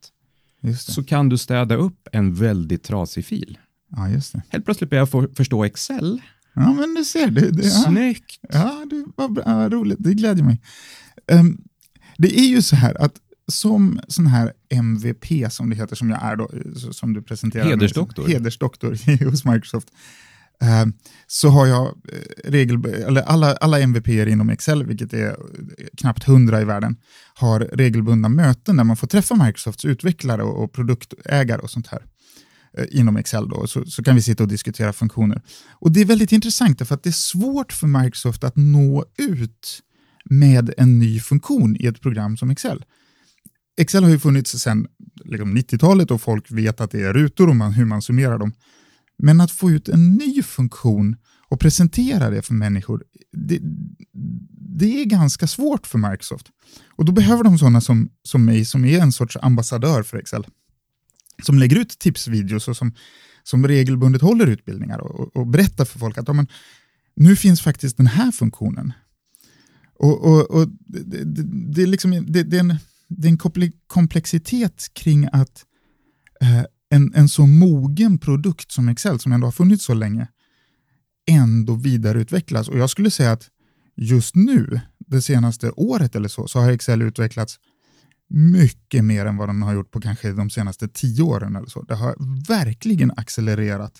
Så 0.79 1.03
kan 1.03 1.29
du 1.29 1.37
städa 1.37 1.75
upp 1.75 2.07
en 2.11 2.33
väldigt 2.33 2.83
trasig 2.83 3.25
fil. 3.25 3.57
Ja, 3.95 4.09
just 4.09 4.33
det. 4.33 4.41
Helt 4.49 4.65
plötsligt 4.65 4.89
börjar 4.89 5.09
jag 5.13 5.37
förstå 5.37 5.63
Excel 5.63 6.21
Ja, 6.59 6.73
men 6.73 6.95
du 6.95 7.05
ser. 7.05 7.27
Det, 7.27 7.51
det, 7.51 7.63
Snyggt! 7.63 8.39
Ja, 8.49 8.85
det 8.89 9.05
var 9.15 9.29
bra, 9.29 9.69
roligt. 9.69 9.97
Det 9.99 10.13
glädjer 10.13 10.45
mig. 10.45 10.61
Um, 11.31 11.63
det 12.17 12.39
är 12.39 12.47
ju 12.47 12.61
så 12.61 12.75
här 12.75 13.01
att 13.01 13.15
som 13.51 13.99
sån 14.07 14.27
här 14.27 14.53
MVP 14.69 15.51
som 15.51 15.69
det 15.69 15.75
heter, 15.75 15.95
som 15.95 16.09
jag 16.09 16.23
är 16.23 16.35
då, 16.35 16.51
som 16.91 17.13
du 17.13 17.21
presenterade. 17.21 17.69
Hedersdoktor. 17.69 18.27
Hedersdoktor 18.27 19.25
hos 19.29 19.45
Microsoft. 19.45 19.87
Uh, 20.63 20.93
så 21.27 21.49
har 21.49 21.65
jag 21.65 21.85
eh, 21.87 22.51
regel, 22.51 22.85
eller 22.85 23.21
alla, 23.21 23.55
alla 23.55 23.79
MVP 23.79 24.07
inom 24.07 24.49
Excel, 24.49 24.85
vilket 24.85 25.13
är 25.13 25.35
knappt 25.97 26.23
hundra 26.23 26.61
i 26.61 26.65
världen, 26.65 26.95
har 27.33 27.59
regelbundna 27.59 28.29
möten 28.29 28.77
där 28.77 28.83
man 28.83 28.97
får 28.97 29.07
träffa 29.07 29.35
Microsofts 29.35 29.85
utvecklare 29.85 30.43
och, 30.43 30.63
och 30.63 30.73
produktägare 30.73 31.61
och 31.61 31.69
sånt 31.69 31.87
här. 31.87 32.01
Eh, 32.77 32.85
inom 32.91 33.17
Excel 33.17 33.49
då, 33.49 33.67
så, 33.67 33.85
så 33.85 34.03
kan 34.03 34.15
vi 34.15 34.21
sitta 34.21 34.43
och 34.43 34.49
diskutera 34.49 34.93
funktioner. 34.93 35.41
Och 35.69 35.91
Det 35.91 36.01
är 36.01 36.05
väldigt 36.05 36.31
intressant 36.31 36.87
för 36.87 36.95
att 36.95 37.03
det 37.03 37.09
är 37.09 37.11
svårt 37.11 37.73
för 37.73 37.87
Microsoft 37.87 38.43
att 38.43 38.55
nå 38.55 39.05
ut 39.17 39.79
med 40.25 40.73
en 40.77 40.99
ny 40.99 41.19
funktion 41.19 41.77
i 41.79 41.85
ett 41.85 42.01
program 42.01 42.37
som 42.37 42.49
Excel. 42.49 42.85
Excel 43.77 44.03
har 44.03 44.11
ju 44.11 44.19
funnits 44.19 44.51
sedan 44.51 44.87
liksom 45.25 45.57
90-talet 45.57 46.11
och 46.11 46.21
folk 46.21 46.51
vet 46.51 46.81
att 46.81 46.91
det 46.91 47.01
är 47.01 47.13
rutor 47.13 47.49
och 47.49 47.55
man, 47.55 47.73
hur 47.73 47.85
man 47.85 48.01
summerar 48.01 48.37
dem. 48.37 48.53
Men 49.17 49.41
att 49.41 49.51
få 49.51 49.71
ut 49.71 49.89
en 49.89 50.13
ny 50.13 50.43
funktion 50.43 51.15
och 51.49 51.59
presentera 51.59 52.29
det 52.29 52.41
för 52.41 52.53
människor, 52.53 53.03
det, 53.31 53.59
det 54.77 55.01
är 55.01 55.05
ganska 55.05 55.47
svårt 55.47 55.87
för 55.87 55.97
Microsoft. 55.97 56.47
Och 56.95 57.05
då 57.05 57.11
behöver 57.11 57.43
de 57.43 57.57
sådana 57.57 57.81
som, 57.81 58.09
som 58.23 58.45
mig 58.45 58.65
som 58.65 58.85
är 58.85 58.99
en 58.99 59.11
sorts 59.11 59.37
ambassadör 59.41 60.03
för 60.03 60.17
Excel 60.17 60.45
som 61.43 61.59
lägger 61.59 61.75
ut 61.75 61.99
tipsvideos 61.99 62.67
och 62.67 62.77
som, 62.77 62.93
som 63.43 63.67
regelbundet 63.67 64.21
håller 64.21 64.47
utbildningar 64.47 64.99
och, 64.99 65.37
och 65.37 65.47
berättar 65.47 65.85
för 65.85 65.99
folk 65.99 66.17
att 66.17 66.27
ja, 66.27 66.33
men, 66.33 66.47
nu 67.15 67.35
finns 67.35 67.61
faktiskt 67.61 67.97
den 67.97 68.07
här 68.07 68.31
funktionen. 68.31 68.93
Och, 69.99 70.25
och, 70.25 70.51
och 70.51 70.67
det, 70.67 71.23
det, 71.23 71.43
det, 71.73 71.83
är 71.83 71.87
liksom, 71.87 72.11
det, 72.11 72.43
det, 72.43 72.57
är 72.57 72.59
en, 72.59 72.75
det 73.09 73.27
är 73.27 73.31
en 73.31 73.71
komplexitet 73.87 74.85
kring 74.93 75.27
att 75.31 75.65
eh, 76.41 76.63
en, 76.89 77.13
en 77.15 77.29
så 77.29 77.45
mogen 77.45 78.17
produkt 78.17 78.71
som 78.71 78.89
Excel, 78.89 79.19
som 79.19 79.31
ändå 79.31 79.47
har 79.47 79.51
funnits 79.51 79.85
så 79.85 79.93
länge, 79.93 80.27
ändå 81.27 81.75
vidareutvecklas. 81.75 82.69
Och 82.69 82.77
jag 82.77 82.89
skulle 82.89 83.11
säga 83.11 83.31
att 83.31 83.49
just 83.95 84.35
nu, 84.35 84.79
det 84.97 85.21
senaste 85.21 85.71
året 85.71 86.15
eller 86.15 86.29
så, 86.29 86.47
så 86.47 86.59
har 86.59 86.71
Excel 86.71 87.01
utvecklats 87.01 87.59
mycket 88.29 89.05
mer 89.05 89.25
än 89.25 89.37
vad 89.37 89.49
den 89.49 89.61
har 89.61 89.73
gjort 89.73 89.91
på 89.91 90.01
kanske 90.01 90.31
de 90.31 90.49
senaste 90.49 90.87
tio 90.87 91.23
åren 91.23 91.55
eller 91.55 91.67
så. 91.67 91.81
Det 91.81 91.95
har 91.95 92.15
verkligen 92.47 93.11
accelererat 93.11 93.93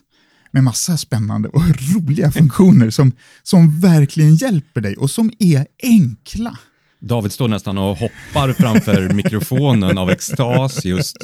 med 0.52 0.64
massa 0.64 0.98
spännande 0.98 1.50
och 1.50 1.62
roliga 1.96 2.32
funktioner 2.32 2.90
som, 2.90 3.12
som 3.44 3.80
verkligen 3.80 4.36
hjälper 4.36 4.82
dig 4.82 4.98
och 4.98 5.12
som 5.12 5.32
är 5.40 5.68
enkla. 5.84 6.58
David 7.00 7.32
står 7.32 7.48
nästan 7.48 7.78
och 7.78 7.98
hoppar 7.98 8.54
framför 8.54 9.14
mikrofonen 9.14 9.98
av 9.98 10.10
extas 10.10 10.86
just 10.86 11.18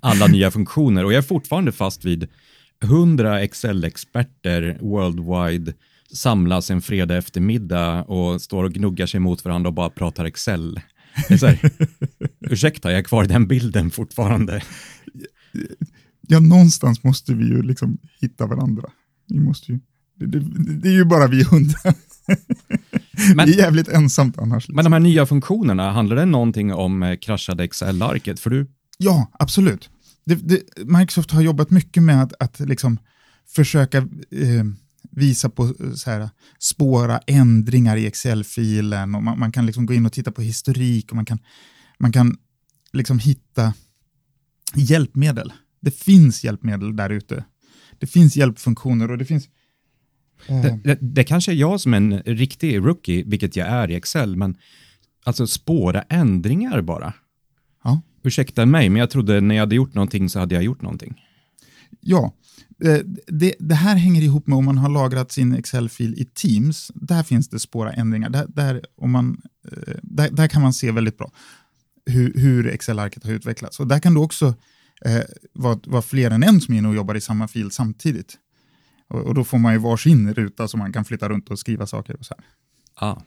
alla 0.00 0.26
nya 0.26 0.50
funktioner 0.50 1.04
och 1.04 1.12
jag 1.12 1.18
är 1.18 1.22
fortfarande 1.22 1.72
fast 1.72 2.04
vid 2.04 2.28
100 2.84 3.40
Excel-experter 3.40 4.78
worldwide 4.80 5.74
samlas 6.12 6.70
en 6.70 6.82
fredag 6.82 7.16
eftermiddag 7.16 8.02
och 8.02 8.42
står 8.42 8.64
och 8.64 8.72
gnuggar 8.72 9.06
sig 9.06 9.20
mot 9.20 9.44
varandra 9.44 9.68
och 9.68 9.74
bara 9.74 9.90
pratar 9.90 10.24
Excel. 10.24 10.80
här, 11.28 11.70
ursäkta, 12.50 12.90
jag 12.90 12.98
är 12.98 13.02
kvar 13.02 13.24
i 13.24 13.26
den 13.26 13.46
bilden 13.46 13.90
fortfarande. 13.90 14.62
Ja, 16.28 16.40
någonstans 16.40 17.04
måste 17.04 17.34
vi 17.34 17.44
ju 17.44 17.62
liksom 17.62 17.98
hitta 18.20 18.46
varandra. 18.46 18.90
Vi 19.28 19.40
måste 19.40 19.72
ju, 19.72 19.80
det, 20.14 20.26
det, 20.26 20.74
det 20.82 20.88
är 20.88 20.92
ju 20.92 21.04
bara 21.04 21.26
vi 21.26 21.42
hundra. 21.42 21.94
Men, 23.34 23.46
det 23.46 23.52
är 23.52 23.58
jävligt 23.58 23.88
ensamt 23.88 24.38
annars. 24.38 24.62
Liksom. 24.62 24.76
Men 24.76 24.84
de 24.84 24.92
här 24.92 25.00
nya 25.00 25.26
funktionerna, 25.26 25.92
handlar 25.92 26.16
det 26.16 26.24
någonting 26.24 26.74
om 26.74 27.02
eh, 27.02 27.16
kraschade 27.16 27.64
Excel-arket? 27.64 28.40
För 28.40 28.50
du... 28.50 28.66
Ja, 28.98 29.30
absolut. 29.38 29.90
Det, 30.24 30.34
det, 30.34 30.62
Microsoft 30.84 31.30
har 31.30 31.42
jobbat 31.42 31.70
mycket 31.70 32.02
med 32.02 32.22
att, 32.22 32.32
att 32.40 32.60
liksom 32.60 32.98
försöka 33.48 33.98
eh, 33.98 34.64
visa 35.10 35.48
på 35.48 35.64
eh, 35.64 35.92
så 35.94 36.10
här, 36.10 36.30
spåra 36.58 37.18
ändringar 37.26 37.96
i 37.96 38.06
Excel-filen 38.06 39.14
och 39.14 39.22
man, 39.22 39.38
man, 39.38 39.52
kan 39.52 39.66
liksom 39.66 39.86
gå 39.86 39.94
in 39.94 40.06
och 40.06 40.12
titta 40.12 40.32
på 40.32 40.42
historik 40.42 41.10
och 41.10 41.16
man 41.16 41.24
kan, 41.24 41.38
man 41.98 42.12
kan 42.12 42.36
liksom 42.92 43.18
hitta 43.18 43.74
hjälpmedel. 44.74 45.52
Det 45.80 45.90
finns 45.90 46.44
hjälpmedel 46.44 46.96
där 46.96 47.10
ute. 47.10 47.44
Det 47.98 48.06
finns 48.06 48.36
hjälpfunktioner 48.36 49.10
och 49.10 49.18
det 49.18 49.24
finns. 49.24 49.48
Det, 50.46 50.80
det, 50.84 50.98
det, 51.00 51.24
kanske 51.24 51.52
är 51.52 51.56
jag 51.56 51.80
som 51.80 51.94
är 51.94 51.96
en 51.96 52.18
riktig 52.18 52.78
rookie, 52.78 53.24
vilket 53.26 53.56
jag 53.56 53.68
är 53.68 53.90
i 53.90 53.94
Excel, 53.94 54.36
men 54.36 54.56
alltså 55.24 55.46
spåra 55.46 56.02
ändringar 56.02 56.82
bara. 56.82 57.12
Ja. 57.84 58.00
Ursäkta 58.22 58.66
mig, 58.66 58.88
men 58.88 59.00
jag 59.00 59.10
trodde 59.10 59.40
när 59.40 59.54
jag 59.54 59.62
hade 59.62 59.74
gjort 59.74 59.94
någonting 59.94 60.28
så 60.28 60.38
hade 60.38 60.54
jag 60.54 60.64
gjort 60.64 60.82
någonting. 60.82 61.22
Ja, 62.00 62.32
Eh, 62.84 62.98
det, 63.26 63.54
det, 63.58 63.74
här 63.74 63.96
hänger 63.96 64.22
ihop 64.22 64.46
med 64.46 64.58
om 64.58 64.64
man 64.64 64.78
har 64.78 64.88
lagrat 64.88 65.32
sin 65.32 65.54
Excel-fil 65.54 66.14
i 66.16 66.24
Teams. 66.24 66.90
Där 66.94 67.22
finns 67.22 67.48
det 67.48 67.58
spåra 67.58 67.92
ändringar. 67.92 68.30
Där, 68.30 68.46
där, 68.48 68.82
om 68.96 69.10
man, 69.10 69.42
eh, 69.72 69.94
där, 70.02 70.30
där 70.30 70.48
kan 70.48 70.62
man 70.62 70.72
se 70.72 70.92
väldigt 70.92 71.18
bra 71.18 71.32
hur, 72.06 72.32
hur 72.34 72.66
Excel-arket 72.66 73.24
har 73.24 73.32
utvecklats. 73.32 73.80
Och 73.80 73.86
där 73.86 73.98
kan 73.98 74.14
det 74.14 74.20
också 74.20 74.54
eh, 75.04 75.20
vara, 75.52 75.78
vara 75.86 76.02
fler 76.02 76.30
än 76.30 76.42
en 76.42 76.60
som 76.60 76.74
är 76.74 76.78
inne 76.78 76.88
och 76.88 76.94
jobbar 76.94 77.14
i 77.14 77.20
samma 77.20 77.48
fil 77.48 77.70
samtidigt. 77.70 78.38
Och, 79.08 79.20
och, 79.20 79.34
då 79.34 79.44
får 79.44 79.58
man 79.58 79.72
ju 79.72 79.78
varsin 79.78 80.34
ruta 80.34 80.68
som 80.68 80.78
man 80.78 80.92
kan 80.92 81.04
flytta 81.04 81.28
runt 81.28 81.50
och 81.50 81.58
skriva 81.58 81.86
saker. 81.86 82.16
och 82.18 82.26
så 82.26 82.34
här. 82.38 82.44
Ah. 83.08 83.22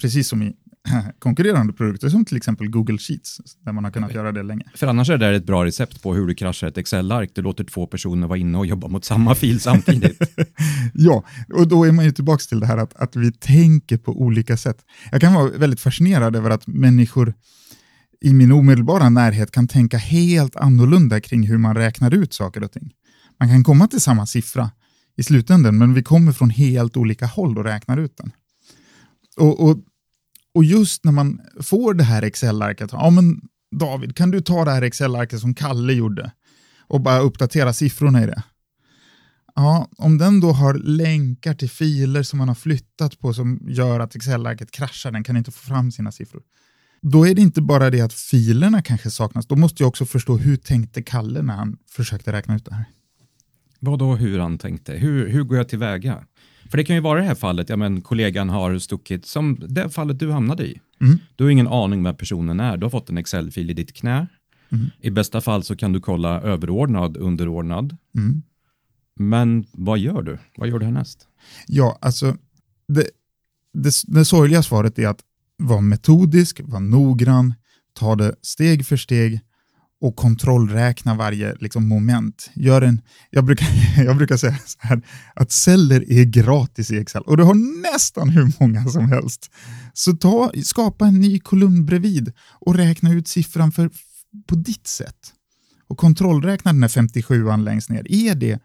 Precis 0.00 0.28
som 0.28 0.42
i 0.42 0.56
konkurrerande 1.18 1.72
produkter 1.72 2.08
som 2.08 2.24
till 2.24 2.36
exempel 2.36 2.70
Google 2.70 2.98
Sheets, 2.98 3.40
där 3.64 3.72
man 3.72 3.84
har 3.84 3.90
kunnat 3.90 4.14
göra 4.14 4.32
det 4.32 4.42
länge. 4.42 4.64
För 4.74 4.86
annars 4.86 5.10
är 5.10 5.18
det 5.18 5.36
ett 5.36 5.46
bra 5.46 5.64
recept 5.64 6.02
på 6.02 6.14
hur 6.14 6.26
du 6.26 6.34
kraschar 6.34 6.68
ett 6.68 6.78
Excel-ark. 6.78 7.30
Du 7.34 7.42
låter 7.42 7.64
två 7.64 7.86
personer 7.86 8.26
vara 8.26 8.38
inne 8.38 8.58
och 8.58 8.66
jobba 8.66 8.88
mot 8.88 9.04
samma 9.04 9.34
fil 9.34 9.60
samtidigt. 9.60 10.18
ja, 10.94 11.24
och 11.54 11.68
då 11.68 11.84
är 11.84 11.92
man 11.92 12.04
ju 12.04 12.12
tillbaka 12.12 12.42
till 12.48 12.60
det 12.60 12.66
här 12.66 12.78
att, 12.78 12.94
att 12.94 13.16
vi 13.16 13.32
tänker 13.32 13.98
på 13.98 14.20
olika 14.20 14.56
sätt. 14.56 14.84
Jag 15.12 15.20
kan 15.20 15.34
vara 15.34 15.50
väldigt 15.50 15.80
fascinerad 15.80 16.36
över 16.36 16.50
att 16.50 16.66
människor 16.66 17.34
i 18.20 18.32
min 18.32 18.52
omedelbara 18.52 19.08
närhet 19.08 19.50
kan 19.50 19.68
tänka 19.68 19.98
helt 19.98 20.56
annorlunda 20.56 21.20
kring 21.20 21.46
hur 21.46 21.58
man 21.58 21.76
räknar 21.76 22.14
ut 22.14 22.32
saker 22.34 22.64
och 22.64 22.72
ting. 22.72 22.92
Man 23.40 23.48
kan 23.48 23.64
komma 23.64 23.88
till 23.88 24.00
samma 24.00 24.26
siffra 24.26 24.70
i 25.20 25.22
slutändan, 25.22 25.78
men 25.78 25.94
vi 25.94 26.02
kommer 26.02 26.32
från 26.32 26.50
helt 26.50 26.96
olika 26.96 27.26
håll 27.26 27.58
och 27.58 27.64
räknar 27.64 27.96
ut 27.96 28.16
den. 28.16 28.32
Och, 29.36 29.68
och 29.68 29.78
och 30.54 30.64
just 30.64 31.04
när 31.04 31.12
man 31.12 31.40
får 31.60 31.94
det 31.94 32.04
här 32.04 32.22
Excel-arket, 32.22 32.92
ja 32.92 33.10
men 33.10 33.40
David, 33.76 34.16
kan 34.16 34.30
du 34.30 34.40
ta 34.40 34.64
det 34.64 34.70
här 34.70 34.82
Excel-arket 34.82 35.40
som 35.40 35.54
Kalle 35.54 35.92
gjorde 35.92 36.32
och 36.88 37.00
bara 37.00 37.18
uppdatera 37.18 37.72
siffrorna 37.72 38.22
i 38.22 38.26
det? 38.26 38.42
Ja, 39.54 39.88
om 39.98 40.18
den 40.18 40.40
då 40.40 40.52
har 40.52 40.74
länkar 40.74 41.54
till 41.54 41.70
filer 41.70 42.22
som 42.22 42.38
man 42.38 42.48
har 42.48 42.54
flyttat 42.54 43.18
på 43.18 43.34
som 43.34 43.60
gör 43.68 44.00
att 44.00 44.14
Excel-arket 44.14 44.70
kraschar, 44.70 45.10
den 45.10 45.24
kan 45.24 45.36
inte 45.36 45.50
få 45.50 45.66
fram 45.66 45.92
sina 45.92 46.12
siffror. 46.12 46.42
Då 47.02 47.28
är 47.28 47.34
det 47.34 47.42
inte 47.42 47.62
bara 47.62 47.90
det 47.90 48.00
att 48.00 48.12
filerna 48.12 48.82
kanske 48.82 49.10
saknas, 49.10 49.46
då 49.46 49.56
måste 49.56 49.82
jag 49.82 49.88
också 49.88 50.06
förstå 50.06 50.36
hur 50.36 50.56
tänkte 50.56 51.02
Kalle 51.02 51.42
när 51.42 51.54
han 51.54 51.76
försökte 51.90 52.32
räkna 52.32 52.56
ut 52.56 52.64
det 52.64 52.74
här. 52.74 52.84
Vad 53.80 53.98
då 53.98 54.14
hur 54.14 54.38
han 54.38 54.58
tänkte? 54.58 54.92
Hur, 54.92 55.28
hur 55.28 55.42
går 55.42 55.56
jag 55.56 55.68
tillväga? 55.68 56.24
För 56.70 56.76
det 56.76 56.84
kan 56.84 56.96
ju 56.96 57.02
vara 57.02 57.20
det 57.20 57.26
här 57.26 57.34
fallet, 57.34 57.68
ja 57.68 57.76
men 57.76 58.00
kollegan 58.00 58.48
har 58.48 58.78
stuckit, 58.78 59.26
som 59.26 59.58
det 59.68 59.90
fallet 59.90 60.18
du 60.18 60.30
hamnade 60.30 60.66
i. 60.66 60.80
Mm. 61.00 61.18
Du 61.36 61.44
har 61.44 61.50
ingen 61.50 61.68
aning 61.68 62.02
vem 62.02 62.16
personen 62.16 62.60
är, 62.60 62.76
du 62.76 62.84
har 62.84 62.90
fått 62.90 63.10
en 63.10 63.18
Excel-fil 63.18 63.70
i 63.70 63.74
ditt 63.74 63.92
knä. 63.92 64.26
Mm. 64.72 64.86
I 65.00 65.10
bästa 65.10 65.40
fall 65.40 65.62
så 65.62 65.76
kan 65.76 65.92
du 65.92 66.00
kolla 66.00 66.40
överordnad, 66.40 67.16
underordnad. 67.16 67.96
Mm. 68.16 68.42
Men 69.16 69.66
vad 69.72 69.98
gör 69.98 70.22
du? 70.22 70.38
Vad 70.56 70.68
gör 70.68 70.78
du 70.78 70.84
härnäst? 70.84 71.28
Ja, 71.66 71.98
alltså 72.00 72.36
det, 72.88 73.10
det, 73.72 73.92
det 74.06 74.24
sorgliga 74.24 74.62
svaret 74.62 74.98
är 74.98 75.08
att 75.08 75.20
vara 75.56 75.80
metodisk, 75.80 76.60
vara 76.64 76.80
noggrann, 76.80 77.54
ta 77.92 78.16
det 78.16 78.34
steg 78.42 78.86
för 78.86 78.96
steg 78.96 79.40
och 80.00 80.16
kontrollräkna 80.16 81.14
varje 81.14 81.56
liksom, 81.60 81.88
moment. 81.88 82.50
Gör 82.54 82.82
en, 82.82 83.00
jag, 83.30 83.44
brukar, 83.44 83.66
jag 84.04 84.16
brukar 84.16 84.36
säga 84.36 84.58
så 84.66 84.78
här, 84.80 85.02
att 85.34 85.52
celler 85.52 86.12
är 86.12 86.24
gratis 86.24 86.90
i 86.90 86.98
Excel 86.98 87.22
och 87.22 87.36
du 87.36 87.42
har 87.42 87.82
nästan 87.92 88.28
hur 88.28 88.52
många 88.60 88.84
som 88.84 89.08
helst. 89.08 89.50
Så 89.92 90.12
ta, 90.12 90.52
skapa 90.64 91.06
en 91.06 91.20
ny 91.20 91.38
kolumn 91.38 91.86
bredvid 91.86 92.32
och 92.60 92.74
räkna 92.74 93.12
ut 93.12 93.28
siffran 93.28 93.72
för, 93.72 93.90
på 94.46 94.54
ditt 94.54 94.86
sätt. 94.86 95.34
Och 95.88 95.98
kontrollräkna 95.98 96.72
den 96.72 96.82
här 96.82 96.88
57an 96.88 97.64
längst 97.64 97.90
ner. 97.90 98.12
Är 98.12 98.34
det 98.34 98.62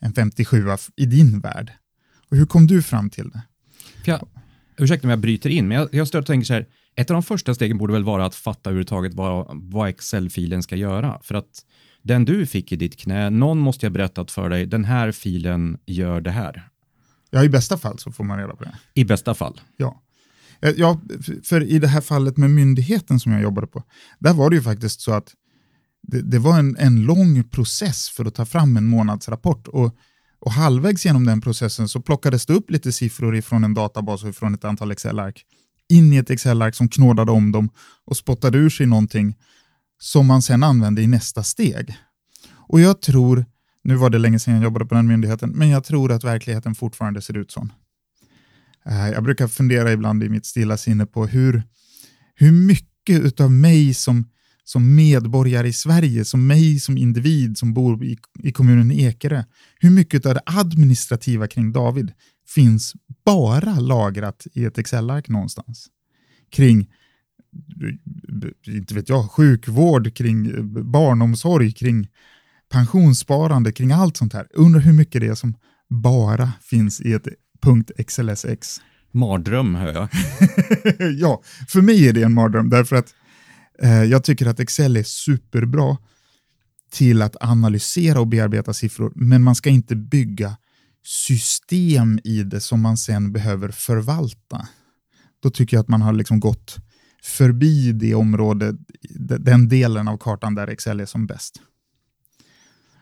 en 0.00 0.12
57 0.12 0.66
i 0.96 1.06
din 1.06 1.40
värld? 1.40 1.72
Och 2.30 2.36
hur 2.36 2.46
kom 2.46 2.66
du 2.66 2.82
fram 2.82 3.10
till 3.10 3.28
det? 3.28 3.42
Jag, 4.04 4.28
ursäkta 4.78 5.06
om 5.06 5.10
jag 5.10 5.20
bryter 5.20 5.50
in, 5.50 5.68
men 5.68 5.78
jag, 5.78 5.88
jag 5.92 6.08
står 6.08 6.18
och 6.18 6.26
tänker 6.26 6.46
så 6.46 6.52
här, 6.52 6.66
ett 6.96 7.10
av 7.10 7.14
de 7.14 7.22
första 7.22 7.54
stegen 7.54 7.78
borde 7.78 7.92
väl 7.92 8.04
vara 8.04 8.26
att 8.26 8.34
fatta 8.34 8.70
överhuvudtaget 8.70 9.14
vad, 9.14 9.46
vad 9.50 9.88
Excel-filen 9.88 10.62
ska 10.62 10.76
göra. 10.76 11.20
För 11.22 11.34
att 11.34 11.64
den 12.02 12.24
du 12.24 12.46
fick 12.46 12.72
i 12.72 12.76
ditt 12.76 12.96
knä, 12.96 13.30
någon 13.30 13.58
måste 13.58 13.86
ha 13.86 13.90
berättat 13.90 14.30
för 14.30 14.50
dig, 14.50 14.66
den 14.66 14.84
här 14.84 15.12
filen 15.12 15.78
gör 15.86 16.20
det 16.20 16.30
här. 16.30 16.68
Ja, 17.30 17.44
i 17.44 17.48
bästa 17.48 17.78
fall 17.78 17.98
så 17.98 18.12
får 18.12 18.24
man 18.24 18.38
reda 18.38 18.56
på 18.56 18.64
det. 18.64 18.74
I 18.94 19.04
bästa 19.04 19.34
fall? 19.34 19.60
Ja. 19.76 20.02
Eh, 20.60 20.70
ja, 20.76 21.00
för 21.44 21.62
i 21.62 21.78
det 21.78 21.88
här 21.88 22.00
fallet 22.00 22.36
med 22.36 22.50
myndigheten 22.50 23.20
som 23.20 23.32
jag 23.32 23.42
jobbade 23.42 23.66
på, 23.66 23.82
där 24.18 24.32
var 24.32 24.50
det 24.50 24.56
ju 24.56 24.62
faktiskt 24.62 25.00
så 25.00 25.12
att 25.12 25.34
det, 26.02 26.22
det 26.22 26.38
var 26.38 26.58
en, 26.58 26.76
en 26.76 27.02
lång 27.02 27.44
process 27.44 28.08
för 28.08 28.24
att 28.24 28.34
ta 28.34 28.44
fram 28.44 28.76
en 28.76 28.84
månadsrapport 28.86 29.68
och, 29.68 29.96
och 30.38 30.52
halvvägs 30.52 31.06
genom 31.06 31.26
den 31.26 31.40
processen 31.40 31.88
så 31.88 32.00
plockades 32.00 32.46
det 32.46 32.52
upp 32.52 32.70
lite 32.70 32.92
siffror 32.92 33.36
ifrån 33.36 33.64
en 33.64 33.74
databas 33.74 34.22
och 34.22 34.28
ifrån 34.28 34.54
ett 34.54 34.64
antal 34.64 34.90
Excel-ark 34.90 35.44
in 35.92 36.12
i 36.12 36.16
ett 36.16 36.30
Excel-ark 36.30 36.74
som 36.74 36.88
knådade 36.88 37.32
om 37.32 37.52
dem 37.52 37.70
och 38.04 38.16
spottade 38.16 38.58
ur 38.58 38.70
sig 38.70 38.86
någonting 38.86 39.36
som 40.00 40.26
man 40.26 40.42
sen 40.42 40.62
använde 40.62 41.02
i 41.02 41.06
nästa 41.06 41.42
steg. 41.42 41.96
Och 42.52 42.80
jag 42.80 43.00
tror, 43.00 43.44
nu 43.84 43.94
var 43.94 44.10
det 44.10 44.18
länge 44.18 44.38
sedan 44.38 44.54
jag 44.54 44.62
jobbade 44.62 44.86
på 44.86 44.94
den 44.94 45.06
myndigheten, 45.06 45.50
men 45.50 45.68
jag 45.68 45.84
tror 45.84 46.12
att 46.12 46.24
verkligheten 46.24 46.74
fortfarande 46.74 47.22
ser 47.22 47.36
ut 47.36 47.50
så. 47.50 47.68
Eh, 48.86 49.08
jag 49.08 49.24
brukar 49.24 49.48
fundera 49.48 49.92
ibland 49.92 50.22
i 50.22 50.28
mitt 50.28 50.46
stilla 50.46 50.76
sinne 50.76 51.06
på 51.06 51.26
hur, 51.26 51.62
hur 52.34 52.52
mycket 52.52 53.40
av 53.40 53.52
mig 53.52 53.94
som, 53.94 54.28
som 54.64 54.94
medborgare 54.94 55.68
i 55.68 55.72
Sverige, 55.72 56.24
som 56.24 56.46
mig 56.46 56.80
som 56.80 56.98
individ 56.98 57.58
som 57.58 57.74
bor 57.74 58.04
i, 58.04 58.18
i 58.42 58.52
kommunen 58.52 58.92
Ekerö, 58.92 59.44
hur 59.80 59.90
mycket 59.90 60.26
av 60.26 60.34
det 60.34 60.42
administrativa 60.46 61.46
kring 61.46 61.72
David 61.72 62.12
finns 62.48 62.92
bara 63.24 63.80
lagrat 63.80 64.46
i 64.52 64.64
ett 64.64 64.78
Excel-ark 64.78 65.28
någonstans. 65.28 65.86
Kring, 66.50 66.90
inte 68.66 68.94
vet 68.94 69.08
jag, 69.08 69.30
sjukvård, 69.30 70.16
kring 70.16 70.52
barnomsorg, 70.92 71.72
kring 71.72 72.08
pensionssparande, 72.68 73.72
kring 73.72 73.92
allt 73.92 74.16
sånt 74.16 74.32
här. 74.32 74.46
Undrar 74.50 74.80
hur 74.80 74.92
mycket 74.92 75.20
det 75.20 75.26
är 75.26 75.34
som 75.34 75.54
bara 75.88 76.52
finns 76.60 77.00
i 77.00 77.12
ett 77.12 77.26
.xlsx. 78.06 78.80
Mardröm 79.12 79.74
hör 79.74 79.92
jag. 79.92 80.08
ja, 81.18 81.42
för 81.68 81.80
mig 81.80 82.08
är 82.08 82.12
det 82.12 82.22
en 82.22 82.34
mardröm 82.34 82.70
därför 82.70 82.96
att 82.96 83.14
eh, 83.82 84.04
jag 84.04 84.24
tycker 84.24 84.46
att 84.46 84.60
Excel 84.60 84.96
är 84.96 85.02
superbra. 85.02 85.96
till 86.92 87.22
att 87.22 87.36
analysera 87.40 88.20
och 88.20 88.26
bearbeta 88.26 88.74
siffror, 88.74 89.12
men 89.14 89.42
man 89.42 89.54
ska 89.54 89.70
inte 89.70 89.96
bygga 89.96 90.56
system 91.04 92.20
i 92.24 92.42
det 92.42 92.60
som 92.60 92.80
man 92.80 92.96
sen 92.96 93.32
behöver 93.32 93.68
förvalta. 93.68 94.68
Då 95.42 95.50
tycker 95.50 95.76
jag 95.76 95.82
att 95.82 95.88
man 95.88 96.02
har 96.02 96.12
liksom 96.12 96.40
gått 96.40 96.78
förbi 97.22 97.92
det 97.92 98.14
området, 98.14 98.76
den 99.38 99.68
delen 99.68 100.08
av 100.08 100.16
kartan 100.16 100.54
där 100.54 100.68
Excel 100.68 101.00
är 101.00 101.06
som 101.06 101.26
bäst. 101.26 101.62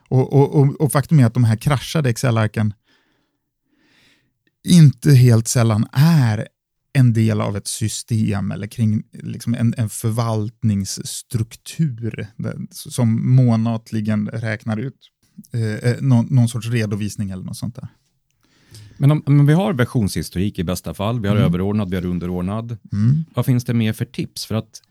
Och, 0.09 0.33
och, 0.33 0.55
och, 0.55 0.81
och 0.81 0.93
faktum 0.93 1.21
är 1.21 1.27
att 1.27 1.35
de 1.35 1.45
här 1.45 1.57
kraschade 1.57 2.11
Excel-arken 2.11 2.75
inte 4.69 5.13
helt 5.13 5.49
sällan 5.49 5.87
är 5.93 6.49
en 6.93 7.13
del 7.13 7.41
av 7.41 7.57
ett 7.57 7.67
system 7.67 8.51
eller 8.51 8.67
kring 8.67 9.03
liksom 9.13 9.55
en, 9.55 9.75
en 9.77 9.89
förvaltningsstruktur 9.89 12.27
som 12.71 13.35
månatligen 13.35 14.29
räknar 14.29 14.77
ut 14.77 15.11
eh, 15.53 15.91
eh, 15.91 16.01
någon, 16.01 16.27
någon, 16.31 16.49
sorts 16.49 16.69
redovisning 16.69 17.31
eller 17.31 17.45
något 17.45 17.57
sånt 17.57 17.75
där. 17.75 17.89
Men 18.97 19.11
om, 19.11 19.23
om 19.27 19.47
vi 19.47 19.53
har 19.53 19.73
versionshistorik 19.73 20.59
i 20.59 20.65
bästa 20.65 20.95
fall, 20.95 21.21
vi 21.21 21.29
har 21.29 21.37
mm. 21.37 21.47
överordnad, 21.47 21.91
vi 21.91 21.97
har 21.97 22.05
underordnad. 22.05 22.77
Mm. 22.93 23.25
Vad 23.35 23.47
finns 23.47 23.65
det 23.65 23.75
mer 23.75 23.93
för 23.93 24.05
tips? 24.05 24.47
För 24.47 24.55
att 24.55 24.83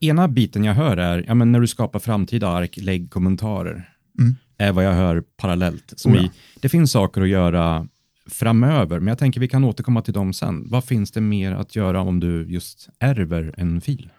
ena 0.00 0.28
biten 0.28 0.64
jag 0.64 0.74
hör 0.74 0.96
är, 0.96 1.24
ja, 1.28 1.34
men 1.34 1.52
när 1.52 1.60
du 1.60 1.66
skapar 1.66 1.98
framtida 1.98 2.48
ark, 2.48 2.76
lägg 2.76 3.10
kommentarer. 3.10 3.88
Mm. 4.18 4.36
är 4.58 4.72
vad 4.72 4.84
jag 4.84 4.92
hör 4.92 5.20
parallellt. 5.36 5.92
Som 5.96 6.12
oh 6.12 6.16
ja. 6.16 6.24
i, 6.24 6.30
det 6.60 6.68
finns 6.68 6.92
saker 6.92 7.20
att 7.20 7.28
göra 7.28 7.88
framöver, 8.26 9.00
men 9.00 9.08
jag 9.08 9.18
tänker 9.18 9.40
vi 9.40 9.48
kan 9.48 9.64
återkomma 9.64 10.02
till 10.02 10.14
dem 10.14 10.32
sen. 10.32 10.68
Vad 10.68 10.84
finns 10.84 11.10
det 11.10 11.20
mer 11.20 11.52
att 11.52 11.76
göra 11.76 12.00
om 12.00 12.20
du 12.20 12.46
just 12.48 12.88
ärver 12.98 13.54
en 13.56 13.80
fil? 13.80 14.10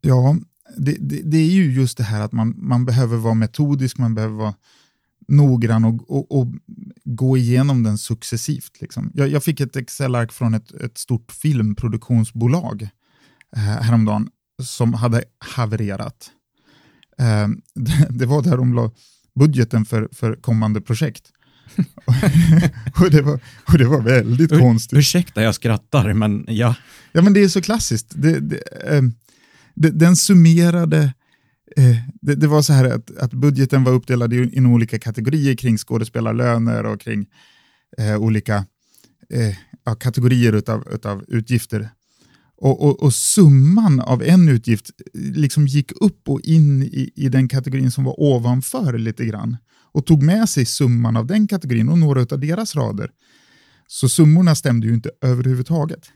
Ja, 0.00 0.36
det, 0.76 0.96
det, 1.00 1.22
det, 1.24 1.36
är 1.36 1.50
ju 1.50 1.72
just 1.72 1.98
det 1.98 2.04
här 2.04 2.20
att 2.20 2.32
man, 2.32 2.54
man 2.56 2.84
behöver 2.84 3.16
vara 3.16 3.34
metodisk, 3.34 3.98
man 3.98 4.14
behöver 4.14 4.34
vara 4.34 4.54
noggrann 5.28 5.84
och, 5.84 6.10
och, 6.10 6.40
och 6.40 6.46
gå 7.04 7.36
igenom 7.36 7.82
den 7.82 7.98
successivt. 7.98 8.80
Liksom. 8.80 9.10
Jag, 9.14 9.28
jag 9.28 9.44
fick 9.44 9.60
ett 9.60 9.76
Excel-ark 9.76 10.32
från 10.32 10.54
ett, 10.54 10.72
ett 10.72 10.98
stort 10.98 11.32
filmproduktionsbolag 11.32 12.88
eh, 13.56 13.62
häromdagen 13.62 14.28
som 14.62 14.94
hade 14.94 15.24
havererat. 15.38 16.30
Eh, 17.18 17.48
det, 17.74 18.06
det, 18.10 18.26
var 18.26 18.42
där 18.42 18.56
de 18.56 18.74
la 18.74 18.90
budgeten 19.34 19.84
för, 19.84 20.08
för 20.12 20.34
kommande 20.34 20.80
projekt. 20.80 21.32
och, 23.00 23.10
det 23.10 23.22
var, 23.22 23.40
och 23.72 23.78
det 23.78 23.84
var 23.84 24.00
väldigt 24.00 24.52
Ur, 24.52 24.58
konstigt. 24.58 24.98
Ursäkta, 24.98 25.42
jag 25.42 25.54
skrattar, 25.54 26.12
men 26.12 26.44
ja. 26.48 26.74
Ja, 27.12 27.22
men 27.22 27.32
det 27.32 27.40
är 27.40 27.48
så 27.48 27.62
klassiskt. 27.62 28.06
Det, 28.14 28.40
det, 28.40 28.56
eh, 28.56 29.02
den 29.88 30.16
summerade 30.16 31.14
eh, 31.76 31.96
det, 32.22 32.34
det, 32.34 32.46
var 32.46 32.62
så 32.62 32.72
här 32.72 32.84
att, 32.84 33.16
att 33.16 33.32
budgeten 33.32 33.84
var 33.84 33.92
uppdelad 33.92 34.32
i, 34.32 34.60
olika 34.60 34.98
kategorier 34.98 35.54
kring 35.54 35.78
skådespelarlöner 35.78 36.86
och 36.86 37.00
kring 37.00 37.26
eh, 37.98 38.16
olika 38.16 38.66
eh, 39.30 39.56
ja, 39.84 39.94
kategorier 39.94 40.52
utav, 40.52 40.88
utav 40.92 41.24
utgifter. 41.28 41.90
Och, 42.56 42.84
och, 42.84 43.02
och, 43.02 43.14
summan 43.14 44.00
av 44.00 44.22
en 44.22 44.48
utgift 44.48 44.90
eh, 45.14 45.20
liksom 45.20 45.66
gick 45.66 45.92
upp 46.00 46.28
och 46.28 46.40
in 46.40 46.82
i, 46.82 47.12
i 47.16 47.28
den 47.28 47.48
kategorin 47.48 47.90
som 47.90 48.04
var 48.04 48.20
ovanför 48.20 48.98
lite 48.98 49.24
grann 49.24 49.56
och 49.92 50.06
tog 50.06 50.22
med 50.22 50.48
sig 50.48 50.66
summan 50.66 51.16
av 51.16 51.26
den 51.26 51.48
kategorin 51.48 51.88
och 51.88 51.98
några 51.98 52.20
av 52.20 52.40
deras 52.40 52.76
rader. 52.76 53.10
Så 53.86 54.08
summorna 54.08 54.54
stämde 54.54 54.86
ju 54.86 54.94
inte 54.94 55.10
överhuvudtaget. 55.20 56.10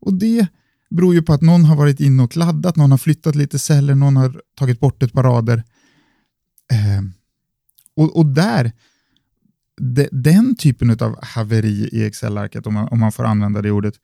Och 0.00 0.14
det 0.14 0.48
beror 0.96 1.14
ju 1.14 1.22
på 1.22 1.32
att 1.32 1.42
någon 1.42 1.64
har 1.64 1.76
varit 1.76 2.00
inne 2.00 2.22
och 2.22 2.32
kladdat, 2.32 2.76
någon 2.76 2.90
har 2.90 2.98
flyttat 2.98 3.34
lite 3.34 3.58
celler, 3.58 3.94
någon 3.94 4.16
har 4.16 4.40
tagit 4.54 4.80
bort 4.80 5.02
ett 5.02 5.12
par 5.12 5.22
rader. 5.22 5.64
Eh, 6.72 7.02
och, 7.96 8.16
och, 8.16 8.26
där, 8.26 8.72
de, 9.80 10.08
den 10.12 10.56
typen 10.56 10.90
av 10.90 11.24
haveri 11.24 11.88
i 11.92 12.04
Excel-arket, 12.04 12.66
om 12.66 12.74
man, 12.74 12.88
om 12.88 12.98
man 13.00 13.12
får 13.12 13.24
använda 13.24 13.62
det 13.62 13.70
ordet, 13.70 13.94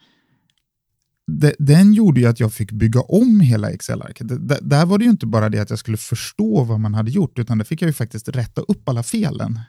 de, 1.27 1.55
den 1.59 1.93
gjorde 1.93 2.21
ju 2.21 2.27
att 2.27 2.41
jag 2.41 2.53
fick 2.53 2.73
bygga 2.73 3.01
om 3.01 3.41
hela 3.41 3.71
Excel-arket. 3.71 4.27
Där 4.63 4.87
var 4.87 4.99
det 4.99 5.05
ju 5.05 5.11
inte 5.11 5.27
bara 5.27 5.49
det 5.49 5.59
att 5.59 5.71
jag 5.71 5.79
skulle 5.79 5.97
förstå 5.97 6.65
vad 6.65 6.81
man 6.81 6.95
hade 6.95 7.11
gjort, 7.11 7.39
utan 7.39 7.59
där 7.59 7.65
fick 7.65 7.83
jag 7.83 7.87
ju 7.87 7.93
faktiskt 7.93 8.29
rätta 8.29 8.61
upp 8.61 8.89
alla 8.89 9.03
felen. 9.03 9.61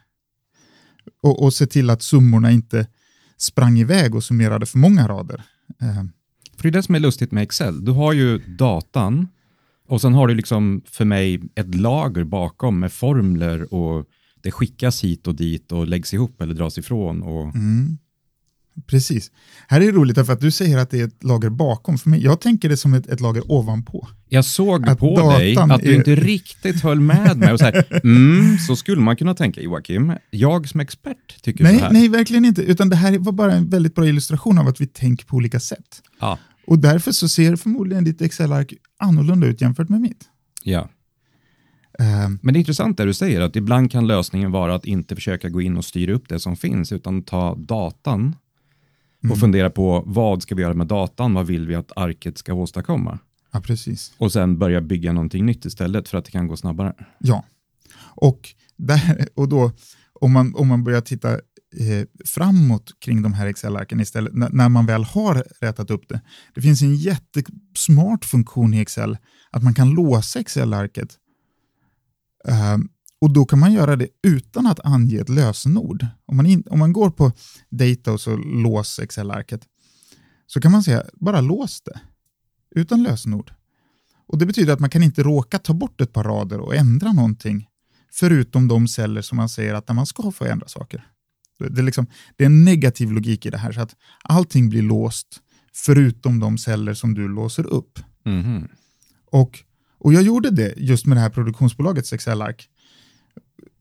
Och, 1.24 1.44
och 1.44 1.54
se 1.54 1.66
till 1.66 1.90
att 1.90 2.02
summorna 2.02 2.52
inte 2.52 2.88
sprang 3.38 3.80
iväg 3.80 4.16
och 4.16 4.24
summerade 4.24 4.66
för 4.66 4.78
många 4.78 5.08
rader. 5.08 5.44
Eh, 5.82 6.04
för 6.62 6.72
det 6.72 6.78
är 6.78 6.80
det 6.80 6.84
som 6.84 6.96
är 6.96 7.00
lustigt 7.00 7.32
med 7.32 7.44
Excel. 7.44 7.86
Du 7.86 7.92
har 7.92 8.14
ju 8.14 8.38
datan 8.38 9.28
och 9.88 10.02
sen 10.02 10.14
har 10.14 10.28
du 10.28 10.34
liksom 10.34 10.82
för 10.86 11.06
mig 11.06 11.42
ett 11.56 11.76
lager 11.76 12.24
bakom 12.24 12.80
med 12.80 12.94
formler 12.94 13.74
och 13.74 14.06
det 14.44 14.52
skickas 14.52 15.04
hit 15.04 15.28
och 15.28 15.36
dit 15.36 15.72
och 15.72 15.88
läggs 15.88 16.14
ihop 16.14 16.42
eller 16.42 16.54
dras 16.54 16.78
ifrån. 16.78 17.24
Och... 17.24 17.56
Mm. 17.56 17.98
Precis. 18.88 19.32
Här 19.68 19.82
är 19.82 19.86
det 19.86 19.92
roligt 19.92 20.26
för 20.26 20.34
att 20.34 20.40
du 20.40 20.52
säger 20.52 20.78
att 20.78 20.90
det 20.90 21.00
är 21.00 21.08
ett 21.08 21.24
lager 21.24 21.50
bakom. 21.50 21.98
För 21.98 22.10
mig, 22.10 22.24
jag 22.24 22.42
tänker 22.42 22.70
det 22.70 22.78
som 22.78 22.94
ett, 22.94 23.08
ett 23.08 23.20
lager 23.20 23.52
ovanpå. 23.52 24.08
Jag 24.30 24.46
såg 24.46 24.90
att 24.90 25.00
på 25.00 25.30
dig 25.38 25.58
att 25.58 25.82
du 25.82 25.92
är... 25.92 25.96
inte 25.96 26.16
riktigt 26.16 26.84
höll 26.84 27.00
med 27.00 27.38
mig. 27.38 27.54
Och 27.54 27.60
så, 27.60 27.66
här, 27.66 28.00
mm, 28.04 28.58
så 28.58 28.76
skulle 28.76 29.02
man 29.02 29.16
kunna 29.16 29.34
tänka, 29.34 29.62
Joakim. 29.62 30.14
Jag 30.30 30.70
som 30.70 30.80
expert 30.80 31.42
tycker 31.42 31.64
nej, 31.64 31.78
så 31.78 31.84
här. 31.84 31.92
Nej, 31.92 32.10
verkligen 32.10 32.46
inte. 32.46 32.62
Utan 32.62 32.90
det 32.90 32.96
här 32.96 33.18
var 33.18 33.32
bara 33.32 33.54
en 33.54 33.70
väldigt 33.70 33.96
bra 33.96 34.08
illustration 34.08 34.58
av 34.58 34.68
att 34.68 34.82
vi 34.82 34.88
tänker 34.88 35.26
på 35.26 35.36
olika 35.36 35.60
sätt. 35.60 36.02
Ja. 36.20 36.40
Och 36.66 36.80
därför 36.80 37.12
så 37.12 37.30
ser 37.30 37.56
förmodligen 37.56 38.04
ditt 38.04 38.22
Excel-ark 38.22 38.74
annorlunda 38.98 39.48
ut 39.48 39.62
jämfört 39.62 39.90
med 39.90 40.02
mitt. 40.02 40.30
Ja. 40.64 40.90
Um, 42.00 42.40
Men 42.42 42.54
det 42.54 42.58
är 42.58 42.60
intressant 42.60 42.98
det 42.98 43.06
du 43.06 43.14
säger, 43.14 43.42
att 43.42 43.56
ibland 43.56 43.92
kan 43.92 44.08
lösningen 44.08 44.52
vara 44.52 44.76
att 44.76 44.86
inte 44.86 45.16
försöka 45.16 45.50
gå 45.50 45.62
in 45.62 45.78
och 45.78 45.86
styra 45.86 46.14
upp 46.14 46.30
det 46.30 46.40
som 46.40 46.56
finns, 46.56 46.92
utan 46.92 47.22
ta 47.22 47.56
datan 47.56 48.36
och 49.20 49.26
mm. 49.26 49.38
fundera 49.38 49.70
på 49.70 50.04
vad 50.06 50.44
ska 50.44 50.56
vi 50.56 50.62
göra 50.62 50.74
med 50.74 50.88
datan, 50.88 51.34
vad 51.34 51.48
vill 51.48 51.68
vi 51.68 51.76
att 51.76 51.92
arket 51.96 52.38
ska 52.38 52.54
åstadkomma? 52.54 53.20
Ja, 53.52 53.62
precis. 53.62 54.14
Och 54.18 54.32
sen 54.32 54.58
börja 54.58 54.82
bygga 54.82 55.14
någonting 55.14 55.46
nytt 55.46 55.66
istället 55.66 56.10
för 56.10 56.18
att 56.18 56.26
det 56.26 56.32
kan 56.32 56.48
gå 56.48 56.58
snabbare. 56.58 56.94
Ja, 57.20 57.46
och, 58.16 58.50
där, 58.78 59.28
och 59.36 59.50
då 59.50 59.72
om 60.14 60.32
man, 60.32 60.56
om 60.56 60.68
man 60.68 60.84
börjar 60.84 61.02
titta 61.02 61.40
eh, 61.78 62.06
framåt 62.26 62.92
kring 63.00 63.22
de 63.22 63.34
här 63.34 63.48
Excel-arken 63.48 64.00
istället, 64.00 64.34
när 64.34 64.70
man 64.70 64.86
väl 64.86 65.04
har 65.04 65.44
rätat 65.62 65.90
upp 65.92 66.10
det. 66.10 66.22
Det 66.56 66.62
finns 66.62 66.82
en 66.82 66.96
jättesmart 66.96 68.26
funktion 68.26 68.74
i 68.74 68.80
Excel, 68.80 69.18
att 69.52 69.64
man 69.64 69.74
kan 69.74 69.90
låsa 69.90 70.40
Excel-arket. 70.40 71.18
Eh, 72.48 72.78
och 73.22 73.34
då 73.34 73.46
kan 73.46 73.60
man 73.60 73.74
göra 73.74 73.96
det 73.96 74.08
utan 74.24 74.68
att 74.68 74.80
ange 74.86 75.22
ett 75.22 75.30
lösenord. 75.30 76.06
Om 76.26 76.38
man, 76.38 76.46
in, 76.46 76.64
om 76.70 76.80
man 76.80 76.94
går 76.94 77.10
på 77.10 77.32
data 77.70 78.12
och 78.12 78.22
så 78.22 78.38
lås 78.38 79.00
Excel-arket, 79.00 79.62
så 80.48 80.62
kan 80.62 80.72
man 80.72 80.84
säga 80.84 81.04
bara 81.14 81.42
lås 81.42 81.82
det, 81.82 82.00
utan 82.76 83.04
lösenord. 83.04 83.54
Och 84.28 84.38
Det 84.38 84.46
betyder 84.46 84.74
att 84.74 84.80
man 84.80 84.90
kan 84.90 85.04
inte 85.04 85.24
råka 85.24 85.60
ta 85.60 85.74
bort 85.74 86.02
ett 86.02 86.14
par 86.14 86.24
rader 86.24 86.60
och 86.60 86.76
ändra 86.76 87.12
någonting, 87.12 87.68
förutom 88.12 88.68
de 88.68 88.88
celler 88.88 89.22
som 89.22 89.36
man 89.36 89.50
säger 89.50 89.74
att 89.74 89.96
man 89.96 90.06
ska 90.06 90.32
få 90.32 90.46
ändra 90.46 90.68
saker. 90.68 91.11
Det 91.70 91.82
är, 91.82 91.84
liksom, 91.84 92.08
det 92.36 92.44
är 92.44 92.46
en 92.46 92.64
negativ 92.64 93.12
logik 93.12 93.46
i 93.46 93.50
det 93.50 93.58
här, 93.58 93.72
så 93.72 93.82
att 93.82 93.96
allting 94.24 94.70
blir 94.70 94.82
låst 94.82 95.28
förutom 95.74 96.40
de 96.40 96.58
celler 96.58 96.94
som 96.94 97.14
du 97.14 97.28
låser 97.28 97.66
upp. 97.66 98.00
Mm. 98.26 98.68
Och, 99.32 99.60
och 99.98 100.14
jag 100.14 100.24
gjorde 100.24 100.50
det 100.50 100.74
just 100.78 101.06
med 101.06 101.18
det 101.18 101.22
här 101.22 101.30
produktionsbolagets 101.30 102.14
Excel-ark. 102.14 102.68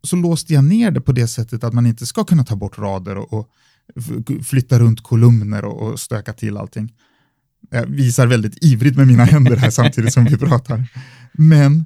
Så 0.02 0.16
låste 0.16 0.54
jag 0.54 0.64
ner 0.64 0.90
det 0.90 1.00
på 1.00 1.12
det 1.12 1.28
sättet 1.28 1.64
att 1.64 1.74
man 1.74 1.86
inte 1.86 2.06
ska 2.06 2.24
kunna 2.24 2.44
ta 2.44 2.56
bort 2.56 2.78
rader 2.78 3.16
och, 3.16 3.32
och 3.32 3.50
flytta 4.44 4.78
runt 4.78 5.02
kolumner 5.02 5.64
och, 5.64 5.82
och 5.82 6.00
stöka 6.00 6.32
till 6.32 6.56
allting. 6.56 6.92
Jag 7.70 7.86
visar 7.86 8.26
väldigt 8.26 8.64
ivrigt 8.64 8.96
med 8.96 9.06
mina 9.06 9.24
händer 9.24 9.56
här 9.56 9.70
samtidigt 9.70 10.12
som 10.12 10.24
vi 10.24 10.36
pratar. 10.38 10.88
Men, 11.32 11.84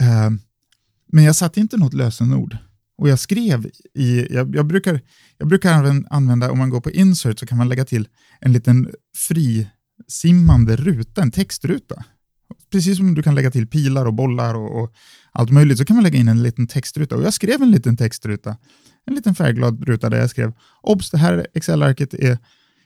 eh, 0.00 0.30
men 1.12 1.24
jag 1.24 1.36
satte 1.36 1.60
inte 1.60 1.76
något 1.76 1.94
lösenord. 1.94 2.56
Och 3.02 3.08
jag 3.08 3.18
skrev 3.18 3.70
i, 3.94 4.34
jag, 4.34 4.56
jag, 4.56 4.66
brukar, 4.66 5.00
jag 5.38 5.48
brukar 5.48 6.02
använda, 6.10 6.50
om 6.50 6.58
man 6.58 6.70
går 6.70 6.80
på 6.80 6.90
insert 6.90 7.38
så 7.38 7.46
kan 7.46 7.58
man 7.58 7.68
lägga 7.68 7.84
till 7.84 8.08
en 8.40 8.52
liten 8.52 8.90
frisimmande 9.16 10.76
ruta, 10.76 11.22
en 11.22 11.30
textruta. 11.30 12.04
Precis 12.72 12.96
som 12.96 13.14
du 13.14 13.22
kan 13.22 13.34
lägga 13.34 13.50
till 13.50 13.66
pilar 13.66 14.06
och 14.06 14.14
bollar 14.14 14.54
och, 14.54 14.82
och, 14.82 14.92
allt 15.32 15.50
möjligt 15.50 15.78
så 15.78 15.84
kan 15.84 15.96
man 15.96 16.02
lägga 16.02 16.18
in 16.18 16.28
en 16.28 16.42
liten 16.42 16.66
textruta. 16.66 17.16
Och 17.16 17.22
jag 17.22 17.34
skrev 17.34 17.62
en 17.62 17.70
liten 17.70 17.96
textruta, 17.96 18.56
en 19.06 19.14
liten 19.14 19.34
färgglad 19.34 19.84
ruta 19.84 20.10
där 20.10 20.18
jag 20.18 20.30
skrev 20.30 20.52
obs, 20.82 21.10
det 21.10 21.18
här 21.18 21.46
Excel-arket 21.54 22.14
är, 22.14 22.38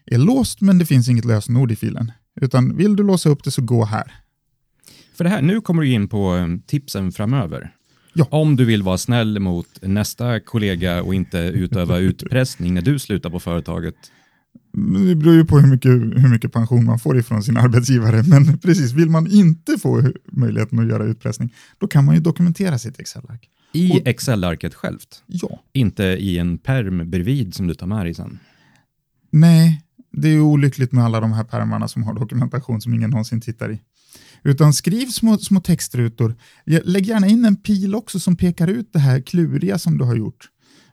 är 0.06 0.18
låst 0.18 0.60
men 0.60 0.78
det 0.78 0.86
finns 0.86 1.08
inget 1.08 1.24
lösenord 1.24 1.72
i 1.72 1.76
filen. 1.76 2.12
Utan 2.40 2.76
vill 2.76 2.96
du 2.96 3.02
låsa 3.02 3.28
upp 3.28 3.44
det 3.44 3.50
så 3.50 3.62
gå 3.62 3.84
här. 3.84 4.14
För 5.14 5.24
det 5.24 5.30
här, 5.30 5.42
nu 5.42 5.60
kommer 5.60 5.82
du 5.82 5.88
in 5.88 6.08
på 6.08 6.36
eh, 6.36 6.46
tipsen 6.66 7.12
framöver. 7.12 7.75
Ja. 8.16 8.26
Om 8.30 8.56
du 8.56 8.64
vill 8.64 8.82
vara 8.82 8.98
snäll 8.98 9.38
mot 9.40 9.68
nästa 9.82 10.40
kollega 10.40 11.02
och 11.02 11.14
inte 11.14 11.38
utöva 11.38 11.98
utpressning 12.10 12.74
när 12.74 12.82
du 12.82 12.98
slutar 12.98 13.30
på 13.30 13.40
företaget. 13.40 13.94
Det 15.06 15.14
beror 15.14 15.34
ju 15.34 15.44
på 15.44 15.58
hur 15.58 15.68
mycket, 15.70 15.90
hur 15.90 16.28
mycket 16.28 16.52
pension 16.52 16.84
man 16.84 16.98
får 16.98 17.18
ifrån 17.18 17.42
sin 17.42 17.56
arbetsgivare. 17.56 18.22
Men 18.26 18.58
precis, 18.58 18.92
vill 18.92 19.10
man 19.10 19.26
inte 19.26 19.78
få 19.78 20.02
möjligheten 20.32 20.78
att 20.78 20.86
göra 20.88 21.04
utpressning, 21.04 21.52
då 21.78 21.86
kan 21.86 22.04
man 22.04 22.14
ju 22.14 22.20
dokumentera 22.20 22.78
sitt 22.78 23.00
Excel-ark. 23.00 23.48
I 23.72 23.90
Och- 23.92 24.06
Excel-arket 24.06 24.74
självt, 24.74 25.22
Ja, 25.26 25.62
inte 25.72 26.04
i 26.04 26.38
en 26.38 26.58
perm 26.58 27.10
bredvid 27.10 27.54
som 27.54 27.66
du 27.66 27.74
tar 27.74 27.86
med 27.86 28.06
dig 28.06 28.14
sen. 28.14 28.38
nej, 29.30 29.82
det 30.12 30.28
är 30.28 30.32
ju 30.32 30.40
olyckligt 30.40 30.92
med 30.92 31.04
alla 31.04 31.20
de 31.20 31.32
här 31.32 31.44
pärmarna 31.44 31.88
som 31.88 32.02
har 32.02 32.14
dokumentation 32.14 32.80
som 32.80 32.94
ingen 32.94 33.10
någonsin 33.10 33.40
tittar 33.40 33.72
i. 33.72 33.78
Utan 34.46 34.72
skriv 34.72 35.06
små, 35.06 35.38
små 35.38 35.60
textrutor. 35.60 36.34
Lägg 36.64 37.06
gärna 37.06 37.26
in 37.26 37.44
en 37.44 37.56
pil 37.56 37.94
också 37.94 38.20
som 38.20 38.36
pekar 38.36 38.68
ut 38.68 38.92
det 38.92 38.98
här 38.98 39.20
kluriga 39.20 39.78
som 39.78 39.98
du 39.98 40.04
har 40.04 40.16
gjort. 40.16 40.48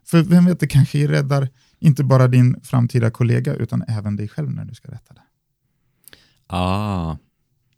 För 0.06 0.24
vem 0.24 0.46
vet, 0.46 0.60
det 0.60 0.68
kanske 0.68 1.08
räddar 1.08 1.50
inte 1.80 2.04
bara 2.04 2.28
din 2.28 2.56
framtida 2.63 3.12
kollega 3.12 3.54
utan 3.56 3.84
även 3.88 4.16
dig 4.16 4.28
själv 4.28 4.52
när 4.52 4.66
du 4.66 4.76
ska 4.76 4.92
rätta 4.92 5.13
det. 5.13 5.22
Ah, 6.48 7.18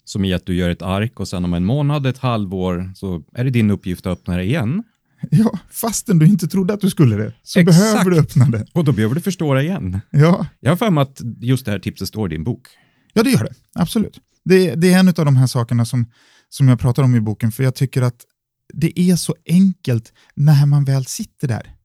som 0.03 0.25
i 0.25 0.33
att 0.33 0.45
du 0.45 0.55
gör 0.55 0.69
ett 0.69 0.81
ark 0.81 1.19
och 1.19 1.27
sen 1.27 1.45
om 1.45 1.53
en 1.53 1.65
månad, 1.65 2.05
ett 2.05 2.17
halvår, 2.17 2.91
så 2.95 3.23
är 3.33 3.43
det 3.43 3.49
din 3.49 3.71
uppgift 3.71 4.05
att 4.05 4.19
öppna 4.19 4.37
det 4.37 4.43
igen. 4.43 4.83
Ja, 5.31 5.59
fastän 5.71 6.19
du 6.19 6.25
inte 6.25 6.47
trodde 6.47 6.73
att 6.73 6.81
du 6.81 6.89
skulle 6.89 7.15
det, 7.15 7.33
så 7.43 7.59
Exakt. 7.59 7.79
behöver 7.79 8.11
du 8.11 8.19
öppna 8.19 8.45
det. 8.45 8.65
Och 8.73 8.83
då 8.85 8.91
behöver 8.91 9.15
du 9.15 9.21
förstå 9.21 9.53
det 9.53 9.63
igen. 9.63 9.99
Ja, 10.09 10.47
Jag 10.59 10.71
har 10.71 10.75
för 10.77 10.89
mig 10.91 11.01
att 11.01 11.21
just 11.41 11.65
det 11.65 11.71
här 11.71 11.79
tipset 11.79 12.07
står 12.07 12.31
i 12.31 12.35
din 12.35 12.43
bok. 12.43 12.67
ja 13.13 13.23
det 13.23 13.29
gör 13.29 13.43
det. 13.43 13.53
Absolut. 13.73 14.19
Det, 14.45 14.75
det 14.75 14.93
är 14.93 14.99
en 14.99 15.07
av 15.07 15.13
de 15.13 15.35
här 15.35 15.47
sakerna 15.47 15.85
som, 15.85 16.05
som 16.49 16.67
jag 16.67 16.79
pratar 16.79 17.03
om 17.03 17.15
i 17.15 17.21
boken, 17.21 17.51
för 17.51 17.63
jag 17.63 17.75
tycker 17.75 18.01
att 18.01 18.25
det 18.73 18.99
är 18.99 19.15
så 19.15 19.35
enkelt 19.45 20.13
när 20.35 20.65
man 20.65 20.85
väl 20.85 21.05
sitter 21.05 21.47
där. 21.47 21.75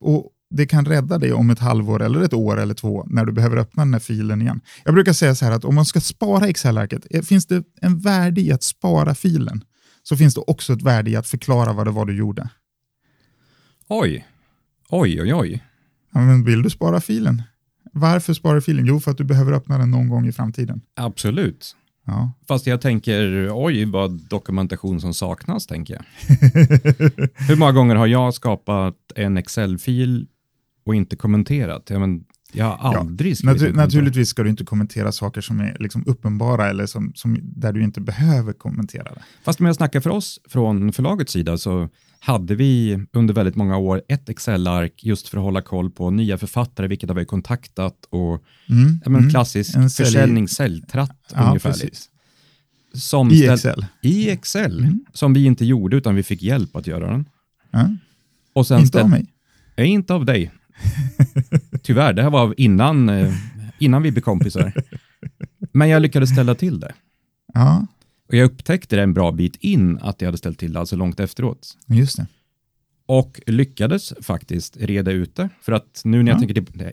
Och 0.00 0.32
det 0.50 0.66
kan 0.66 0.84
rädda 0.84 1.18
dig 1.18 1.32
om 1.32 1.50
ett 1.50 1.58
halvår 1.58 2.02
eller 2.02 2.20
ett 2.20 2.32
år 2.32 2.60
eller 2.60 2.74
två 2.74 3.04
när 3.06 3.24
du 3.24 3.32
behöver 3.32 3.56
öppna 3.56 3.84
den 3.84 3.92
här 3.92 4.00
filen 4.00 4.42
igen. 4.42 4.60
Jag 4.84 4.94
brukar 4.94 5.12
säga 5.12 5.34
så 5.34 5.44
här 5.44 5.52
att 5.52 5.64
om 5.64 5.74
man 5.74 5.84
ska 5.84 6.00
spara 6.00 6.48
Excel-arket, 6.48 7.06
eh, 7.10 7.22
finns 7.22 7.46
det 7.46 7.64
en 7.80 7.98
värde 7.98 8.40
i 8.40 8.52
att 8.52 8.62
spara 8.62 9.14
filen, 9.14 9.64
så 10.02 10.16
finns 10.16 10.34
det 10.34 10.40
också 10.40 10.72
ett 10.72 10.82
värde 10.82 11.10
i 11.10 11.16
att 11.16 11.26
förklara 11.26 11.72
vad 11.72 11.86
det 11.86 11.90
var 11.90 12.06
du 12.06 12.16
gjorde. 12.16 12.48
Oj, 13.88 14.26
oj, 14.88 15.22
oj, 15.22 15.34
oj. 15.34 15.64
Ja, 16.12 16.20
men 16.20 16.44
vill 16.44 16.62
du 16.62 16.70
spara 16.70 17.00
filen? 17.00 17.42
Varför 17.98 18.34
spara 18.34 18.60
filen? 18.60 18.86
Jo, 18.86 19.00
för 19.00 19.10
att 19.10 19.18
du 19.18 19.24
behöver 19.24 19.52
öppna 19.52 19.78
den 19.78 19.90
någon 19.90 20.08
gång 20.08 20.26
i 20.26 20.32
framtiden. 20.32 20.80
Absolut. 20.96 21.76
Ja. 22.06 22.32
Fast 22.48 22.66
jag 22.66 22.80
tänker, 22.80 23.50
oj 23.52 23.84
vad 23.84 24.28
dokumentation 24.28 25.00
som 25.00 25.14
saknas, 25.14 25.66
tänker 25.66 25.94
jag. 25.94 26.04
Hur 27.48 27.56
många 27.56 27.72
gånger 27.72 27.94
har 27.94 28.06
jag 28.06 28.34
skapat 28.34 28.96
en 29.14 29.36
Excel-fil 29.36 30.26
och 30.84 30.94
inte 30.94 31.16
kommenterat? 31.16 31.90
Ja, 31.90 31.98
men 31.98 32.24
jag 32.52 32.76
har 32.76 32.92
Ja, 32.94 33.00
aldrig 33.00 33.36
skrivit 33.38 33.62
Natu- 33.62 33.72
naturligtvis 33.76 34.28
ska 34.28 34.42
du 34.42 34.50
inte 34.50 34.64
kommentera 34.64 35.12
saker 35.12 35.40
som 35.40 35.60
är 35.60 35.76
liksom 35.80 36.04
uppenbara 36.06 36.70
eller 36.70 36.86
som, 36.86 37.12
som, 37.14 37.38
där 37.42 37.72
du 37.72 37.82
inte 37.82 38.00
behöver 38.00 38.52
kommentera 38.52 39.02
det. 39.14 39.22
Fast 39.44 39.60
om 39.60 39.66
jag 39.66 39.76
snackar 39.76 40.00
för 40.00 40.10
oss 40.10 40.40
från 40.48 40.92
förlagets 40.92 41.32
sida 41.32 41.58
så 41.58 41.88
hade 42.20 42.54
vi 42.54 43.04
under 43.12 43.34
väldigt 43.34 43.56
många 43.56 43.76
år 43.76 44.02
ett 44.08 44.28
Excel-ark 44.28 45.04
just 45.04 45.28
för 45.28 45.38
att 45.38 45.44
hålla 45.44 45.62
koll 45.62 45.90
på 45.90 46.10
nya 46.10 46.38
författare, 46.38 46.86
vilket 46.86 47.08
har 47.10 47.16
vi 47.16 47.24
kontaktat 47.24 47.96
och 48.10 48.42
Mm, 48.68 49.00
ja, 49.04 49.10
men 49.10 49.20
mm. 49.20 49.30
klassisk 49.30 49.76
En 49.76 49.82
sälj- 49.88 50.04
försäljning-säljtratt 50.04 51.32
Ja, 51.34 51.48
ungefärligt. 51.48 52.00
Som 52.94 53.30
I 53.30 53.46
Excel. 53.46 53.86
I 54.02 54.30
Excel, 54.30 54.78
Mm. 54.84 55.04
som 55.12 55.32
vi 55.32 55.44
inte 55.44 55.64
gjorde 55.64 55.96
utan 55.96 56.14
vi 56.14 56.22
fick 56.22 56.42
hjälp 56.42 56.76
att 56.76 56.86
göra 56.86 57.10
den. 57.10 57.28
Ja. 57.70 58.78
Inte 58.78 59.02
av 59.02 59.10
mig. 59.10 59.26
Nej, 59.76 59.88
inte 59.88 60.14
av 60.14 60.24
dig. 60.24 60.52
Tyvärr, 61.86 62.12
det 62.12 62.22
här 62.22 62.30
var 62.30 62.54
innan, 62.56 63.08
eh, 63.08 63.32
innan 63.78 64.02
vi 64.02 64.10
blev 64.12 64.22
kompisar. 64.22 64.72
Men 65.72 65.88
jag 65.88 66.02
lyckades 66.02 66.30
ställa 66.30 66.54
till 66.54 66.80
det. 66.80 66.94
Ja, 67.54 67.86
Och 68.28 68.34
jag 68.34 68.44
upptäckte 68.44 68.96
det 68.96 69.02
en 69.02 69.14
bra 69.14 69.32
bit 69.32 69.56
in 69.56 69.98
att 70.02 70.20
jag 70.20 70.28
hade 70.28 70.38
ställt 70.38 70.58
till 70.58 70.72
det, 70.72 70.80
alltså 70.80 70.96
långt 70.96 71.20
efteråt. 71.20 71.76
just 71.86 72.16
det. 72.16 72.26
Och 73.08 73.40
lyckades 73.46 74.12
faktiskt 74.22 74.76
reda 74.76 75.10
ut 75.10 75.36
det. 75.36 75.48
För 75.62 75.72
att 75.72 76.00
nu 76.04 76.22
när 76.22 76.30
jag 76.32 76.36
Ja. 76.36 76.38
tänker 76.40 76.54
till 76.62 76.78
det, 76.78 76.92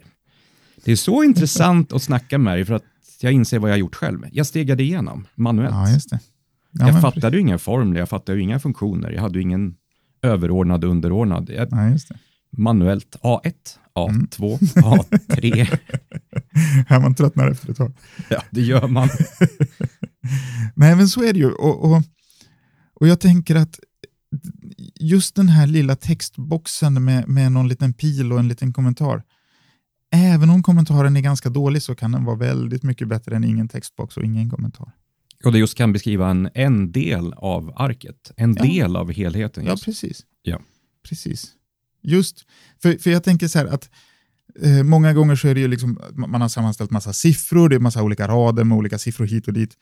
det 0.86 0.91
är 0.91 0.95
så 0.95 1.23
intressant 1.23 1.93
att 1.93 2.03
snacka 2.03 2.38
med 2.38 2.53
dig 2.58 2.65
för 2.65 2.73
att 2.73 2.84
jag 3.21 3.32
inser 3.34 3.60
vad 3.60 3.69
jag 3.69 3.73
har 3.73 3.79
gjort 3.79 3.95
själv. 3.95 4.19
Jag 4.32 4.45
stegade 4.45 4.84
igenom 4.84 5.27
manuellt. 5.36 5.73
Ja, 5.75 5.89
just 5.89 6.10
det. 6.10 6.19
Ja, 6.71 6.88
jag 6.88 7.01
fattade 7.01 7.36
ju 7.38 7.41
inga 7.41 7.58
formler, 7.58 7.99
jag 7.99 8.10
fattade 8.10 8.38
ju 8.38 8.43
inga 8.43 8.60
funktioner, 8.60 9.12
jag 9.12 9.21
hade 9.21 9.36
ju 9.36 9.41
ingen 9.41 9.75
överordnad 10.21 10.84
underordnad. 10.84 11.49
Jag, 11.49 11.67
Ja, 11.71 11.89
just 11.89 12.10
det. 12.10 12.17
Manuellt 12.58 13.16
A1, 13.22 13.54
Mm. 14.10 14.28
A2, 14.28 14.60
A3. 14.76 15.78
Här 16.88 17.00
man 17.00 17.16
tröttnar 17.16 17.52
efter 17.52 17.72
ett 17.72 17.78
tag. 17.78 17.94
Ja, 18.30 18.44
det 18.52 18.62
gör 18.62 18.88
man. 18.88 19.10
Nej, 20.76 20.96
men 20.96 21.08
så 21.08 21.24
är 21.24 21.34
det 21.34 21.39
ju. 21.39 21.52
Och, 21.52 21.92
och, 21.92 22.02
och 22.94 23.08
jag 23.08 23.20
tänker 23.20 23.56
att 23.56 23.80
just 25.00 25.36
den 25.36 25.50
här 25.50 25.68
lilla 25.68 25.96
textboxen 25.96 27.04
med, 27.04 27.28
med 27.28 27.52
någon 27.52 27.68
liten 27.68 27.94
pil 27.94 28.34
och 28.34 28.39
en 28.39 28.48
liten 28.48 28.74
kommentar. 28.74 29.24
Även 30.12 30.50
om 30.50 30.63
kommentaren 30.63 31.18
är 31.18 31.22
ganska 31.22 31.50
dålig 31.50 31.82
så 31.82 31.96
kan 31.96 32.12
den 32.12 32.26
vara 32.26 32.36
väldigt 32.36 32.84
mycket 32.84 33.08
bättre 33.08 33.36
än 33.36 33.44
ingen 33.44 33.68
textbox 33.68 34.18
och 34.18 34.24
ingen 34.24 34.50
kommentar. 34.50 34.92
Och 35.46 35.52
det 35.52 35.60
just 35.60 35.78
kan 35.78 35.94
beskriva 35.94 36.30
en, 36.30 36.50
en 36.54 36.92
del 36.92 37.34
av 37.34 37.74
arket, 37.76 38.32
en 38.38 38.56
Ja. 38.60 38.63
del 38.63 38.96
av 38.96 39.12
helheten. 39.12 39.66
Ja, 39.66 39.72
Just. 39.72 39.86
precis. 39.86 40.22
Ja. 40.42 40.62
Precis. 41.10 41.52
Just, 42.04 42.46
för, 42.82 42.98
för 42.98 43.10
jag 43.10 43.24
tänker 43.24 43.48
så 43.48 43.60
här 43.60 43.66
att 43.66 43.89
eh, 44.62 44.84
många 44.84 45.13
gånger 45.13 45.36
så 45.36 45.48
är 45.48 45.56
det 45.56 45.62
ju 45.62 45.68
liksom, 45.68 46.00
man 46.16 46.42
har 46.42 46.50
sammanställt 46.50 46.92
massa 46.92 47.13
siffror, 47.13 47.70
det 47.70 47.76
är 47.76 47.80
massa 47.80 48.04
olika 48.04 48.28
rader 48.28 48.63
med 48.63 48.78
olika 48.78 48.98
siffror 48.98 49.26
hit 49.26 49.48
och 49.48 49.54
dit. 49.54 49.78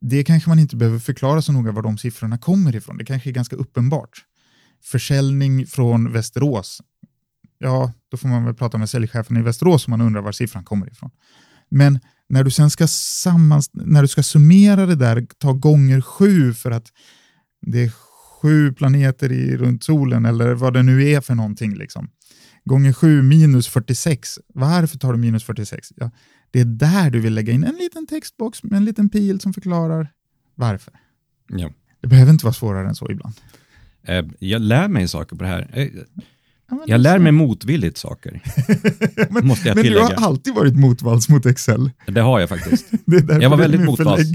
Det 0.00 0.24
kanske 0.24 0.48
man 0.48 0.58
inte 0.58 0.76
behöver 0.76 0.98
förklara 0.98 1.42
så 1.42 1.52
noga 1.52 1.72
var 1.72 1.82
de 1.82 1.98
siffrorna 1.98 2.38
kommer 2.38 2.76
ifrån. 2.76 2.96
Det 2.96 3.04
kanske 3.04 3.30
är 3.30 3.32
ganska 3.32 3.56
uppenbart. 3.56 4.24
Försäljning 4.82 5.66
från 5.66 6.12
Västerås. 6.12 6.82
Ja, 7.58 7.92
då 8.10 8.16
får 8.16 8.28
man 8.28 8.44
väl 8.44 8.54
prata 8.54 8.78
med 8.78 8.90
säljchefen 8.90 9.36
i 9.36 9.42
Västerås 9.42 9.86
om 9.86 9.90
man 9.90 10.00
undrar 10.00 10.22
var 10.22 10.32
siffran 10.32 10.64
kommer 10.64 10.90
ifrån. 10.90 11.10
Men 11.68 12.00
när 12.28 12.44
du 12.44 12.50
sen 12.50 12.70
ska, 12.70 12.86
sammans, 12.88 13.70
när 13.72 14.02
du 14.02 14.08
ska 14.08 14.22
summera 14.22 14.86
det 14.86 14.94
där, 14.94 15.26
ta 15.38 15.52
gånger 15.52 16.00
sju 16.00 16.54
för 16.54 16.70
att 16.70 16.92
det 17.66 17.84
är 17.84 17.92
sju 18.42 18.72
planeter 18.72 19.32
i, 19.32 19.56
runt 19.56 19.84
solen 19.84 20.24
eller 20.24 20.54
vad 20.54 20.74
det 20.74 20.82
nu 20.82 21.08
är 21.08 21.20
för 21.20 21.34
någonting. 21.34 21.74
Liksom. 21.76 22.10
Gånger 22.64 22.92
sju 22.92 23.22
minus 23.22 23.68
46. 23.68 24.38
Varför 24.54 24.98
tar 24.98 25.12
du 25.12 25.18
minus 25.18 25.44
46? 25.44 25.88
Ja, 25.96 26.10
det 26.50 26.60
är 26.60 26.64
där 26.64 27.10
du 27.10 27.20
vill 27.20 27.34
lägga 27.34 27.52
in 27.52 27.64
en 27.64 27.74
liten 27.74 28.06
textbox 28.06 28.62
med 28.62 28.76
en 28.76 28.84
liten 28.84 29.08
pil 29.08 29.40
som 29.40 29.52
förklarar 29.52 30.08
varför. 30.54 30.94
Ja. 31.48 31.70
Det 32.00 32.08
behöver 32.08 32.32
inte 32.32 32.44
vara 32.44 32.52
svårare 32.54 32.88
än 32.88 32.94
så 32.94 33.10
ibland. 33.10 33.34
Eh, 34.02 34.24
Jag 34.38 34.62
lär 34.62 34.88
mig 34.88 35.08
saker 35.08 35.36
på 35.36 35.42
det 35.42 35.48
här. 35.48 35.90
Jag 36.86 37.00
lär 37.00 37.18
mig 37.18 37.32
motvilligt 37.32 37.98
saker, 37.98 38.42
men, 39.30 39.46
måste 39.46 39.68
jag 39.68 39.76
men 39.76 39.84
du 39.84 39.98
har 39.98 40.12
alltid 40.12 40.54
varit 40.54 40.76
motvalls 40.76 41.28
mot 41.28 41.46
Excel. 41.46 41.90
Det 42.06 42.20
har 42.20 42.40
jag 42.40 42.48
faktiskt. 42.48 42.86
Jag 43.40 43.50
var 43.50 43.56
väldigt 43.56 43.80
motvalls. 43.80 44.22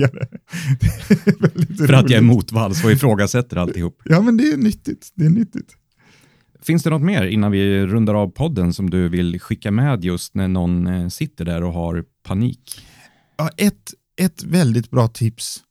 väldigt 1.39 1.77
För 1.77 1.93
att 1.93 2.09
jag 2.09 2.17
är 2.17 2.21
motvalls 2.21 2.83
och 2.83 2.91
ifrågasätter 2.91 3.57
alltihop. 3.57 4.01
Ja, 4.05 4.21
men 4.21 4.37
det 4.37 4.43
är 4.43 4.57
nyttigt. 4.57 5.09
Det 5.15 5.25
är 5.25 5.29
nyttigt. 5.29 5.75
Finns 6.63 6.83
det 6.83 6.89
något 6.89 7.01
mer 7.01 7.23
innan 7.23 7.51
vi 7.51 7.85
rundar 7.85 8.13
av 8.13 8.27
podden 8.27 8.73
som 8.73 8.89
du 8.89 9.09
vill 9.09 9.39
skicka 9.39 9.71
med 9.71 10.05
just 10.05 10.35
när 10.35 10.47
någon 10.47 10.87
eh, 10.87 11.07
sitter 11.07 11.45
där 11.45 11.63
och 11.63 11.73
har 11.73 12.03
panik? 12.23 12.81
Ja, 13.37 13.49
ett, 13.57 13.93
ett 14.21 14.43
väldigt 14.43 14.91
bra 14.91 15.07
tips 15.07 15.61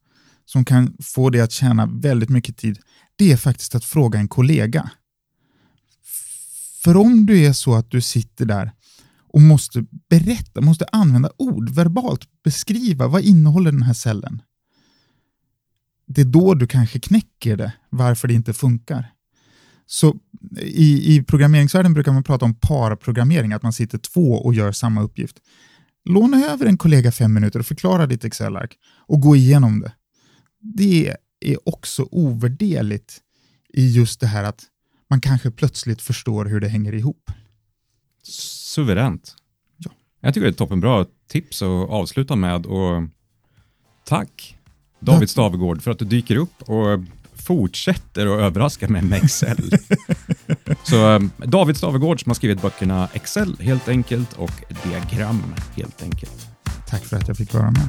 som 0.46 0.64
kan 0.64 0.96
få 1.02 1.30
dig 1.30 1.40
att 1.40 1.52
tjäna 1.52 1.86
väldigt 1.86 2.28
mycket 2.28 2.56
tid, 2.56 2.78
det 3.16 3.32
är 3.32 3.36
faktiskt 3.36 3.74
att 3.74 3.84
fråga 3.84 4.18
en 4.18 4.28
kollega. 4.28 4.90
För 6.84 6.96
om 6.96 7.26
du 7.26 7.46
är 7.46 7.52
så 7.52 7.74
att 7.74 7.90
du 7.90 8.00
sitter 8.00 8.44
där 8.44 8.72
och 9.28 9.40
måste 9.40 9.84
berätta, 10.10 10.60
måste 10.60 10.86
använda 10.92 11.30
ord, 11.38 11.70
verbalt 11.70 12.28
beskriva 12.44 13.08
vad 13.08 13.22
innehåller 13.22 13.72
den 13.72 13.82
här 13.82 13.94
cellen. 13.94 14.42
Det 16.06 16.20
är 16.20 16.24
då 16.24 16.54
du 16.54 16.66
kanske 16.66 17.00
knäcker 17.00 17.56
det, 17.56 17.72
varför 17.90 18.28
det 18.28 18.34
inte 18.34 18.52
funkar. 18.52 19.12
Så 19.86 20.16
i, 20.60 21.16
i 21.16 21.22
programmeringsvärlden 21.22 21.94
brukar 21.94 22.12
man 22.12 22.22
prata 22.22 22.44
om 22.44 22.54
parprogrammering, 22.54 23.52
att 23.52 23.62
man 23.62 23.72
sitter 23.72 23.98
två 23.98 24.32
och 24.32 24.54
gör 24.54 24.72
samma 24.72 25.02
uppgift. 25.02 25.36
Låna 26.04 26.46
över 26.46 26.66
en 26.66 26.78
kollega 26.78 27.12
fem 27.12 27.34
minuter 27.34 27.58
och 27.58 27.66
förklara 27.66 28.06
ditt 28.06 28.24
Excel-ark 28.24 28.76
och 29.06 29.20
gå 29.20 29.36
igenom 29.36 29.80
det. 29.80 29.92
Det 30.60 31.16
är 31.40 31.68
också 31.68 32.08
ovärderligt 32.10 33.20
i 33.72 33.88
just 33.88 34.20
det 34.20 34.26
här 34.26 34.44
att 34.44 34.64
man 35.14 35.20
kanske 35.20 35.50
plötsligt 35.50 36.02
förstår 36.02 36.44
hur 36.44 36.60
det 36.60 36.68
hänger 36.68 36.94
ihop. 36.94 37.30
Suveränt. 38.22 39.34
Ja. 39.76 39.90
Jag 40.20 40.34
tycker 40.34 40.44
det 40.44 40.48
är 40.48 40.50
ett 40.50 40.58
toppenbra 40.58 41.06
tips 41.28 41.62
att 41.62 41.90
avsluta 41.90 42.36
med 42.36 42.66
och 42.66 43.02
tack 44.04 44.56
David. 45.00 45.30
Stavegård 45.30 45.82
för 45.82 45.90
att 45.90 45.98
du 45.98 46.04
dyker 46.04 46.36
upp 46.36 46.62
och 46.62 47.00
fortsätter 47.34 48.26
att 48.26 48.40
överraska 48.40 48.88
mig 48.88 49.02
med 49.02 49.24
Excel. 49.24 49.70
Så 50.82 51.14
eh, 51.14 51.22
David 51.36 51.76
Stavegård 51.76 52.22
som 52.22 52.30
har 52.30 52.34
skrivit 52.34 52.62
böckerna 52.62 53.08
Excel 53.12 53.56
helt 53.60 53.88
enkelt 53.88 54.32
och 54.32 54.52
Diagram 54.84 55.54
helt 55.76 56.02
enkelt. 56.02 56.48
Tack 56.88 57.04
för 57.04 57.16
att 57.16 57.28
jag 57.28 57.36
fick 57.36 57.54
vara 57.54 57.70
med. 57.70 57.88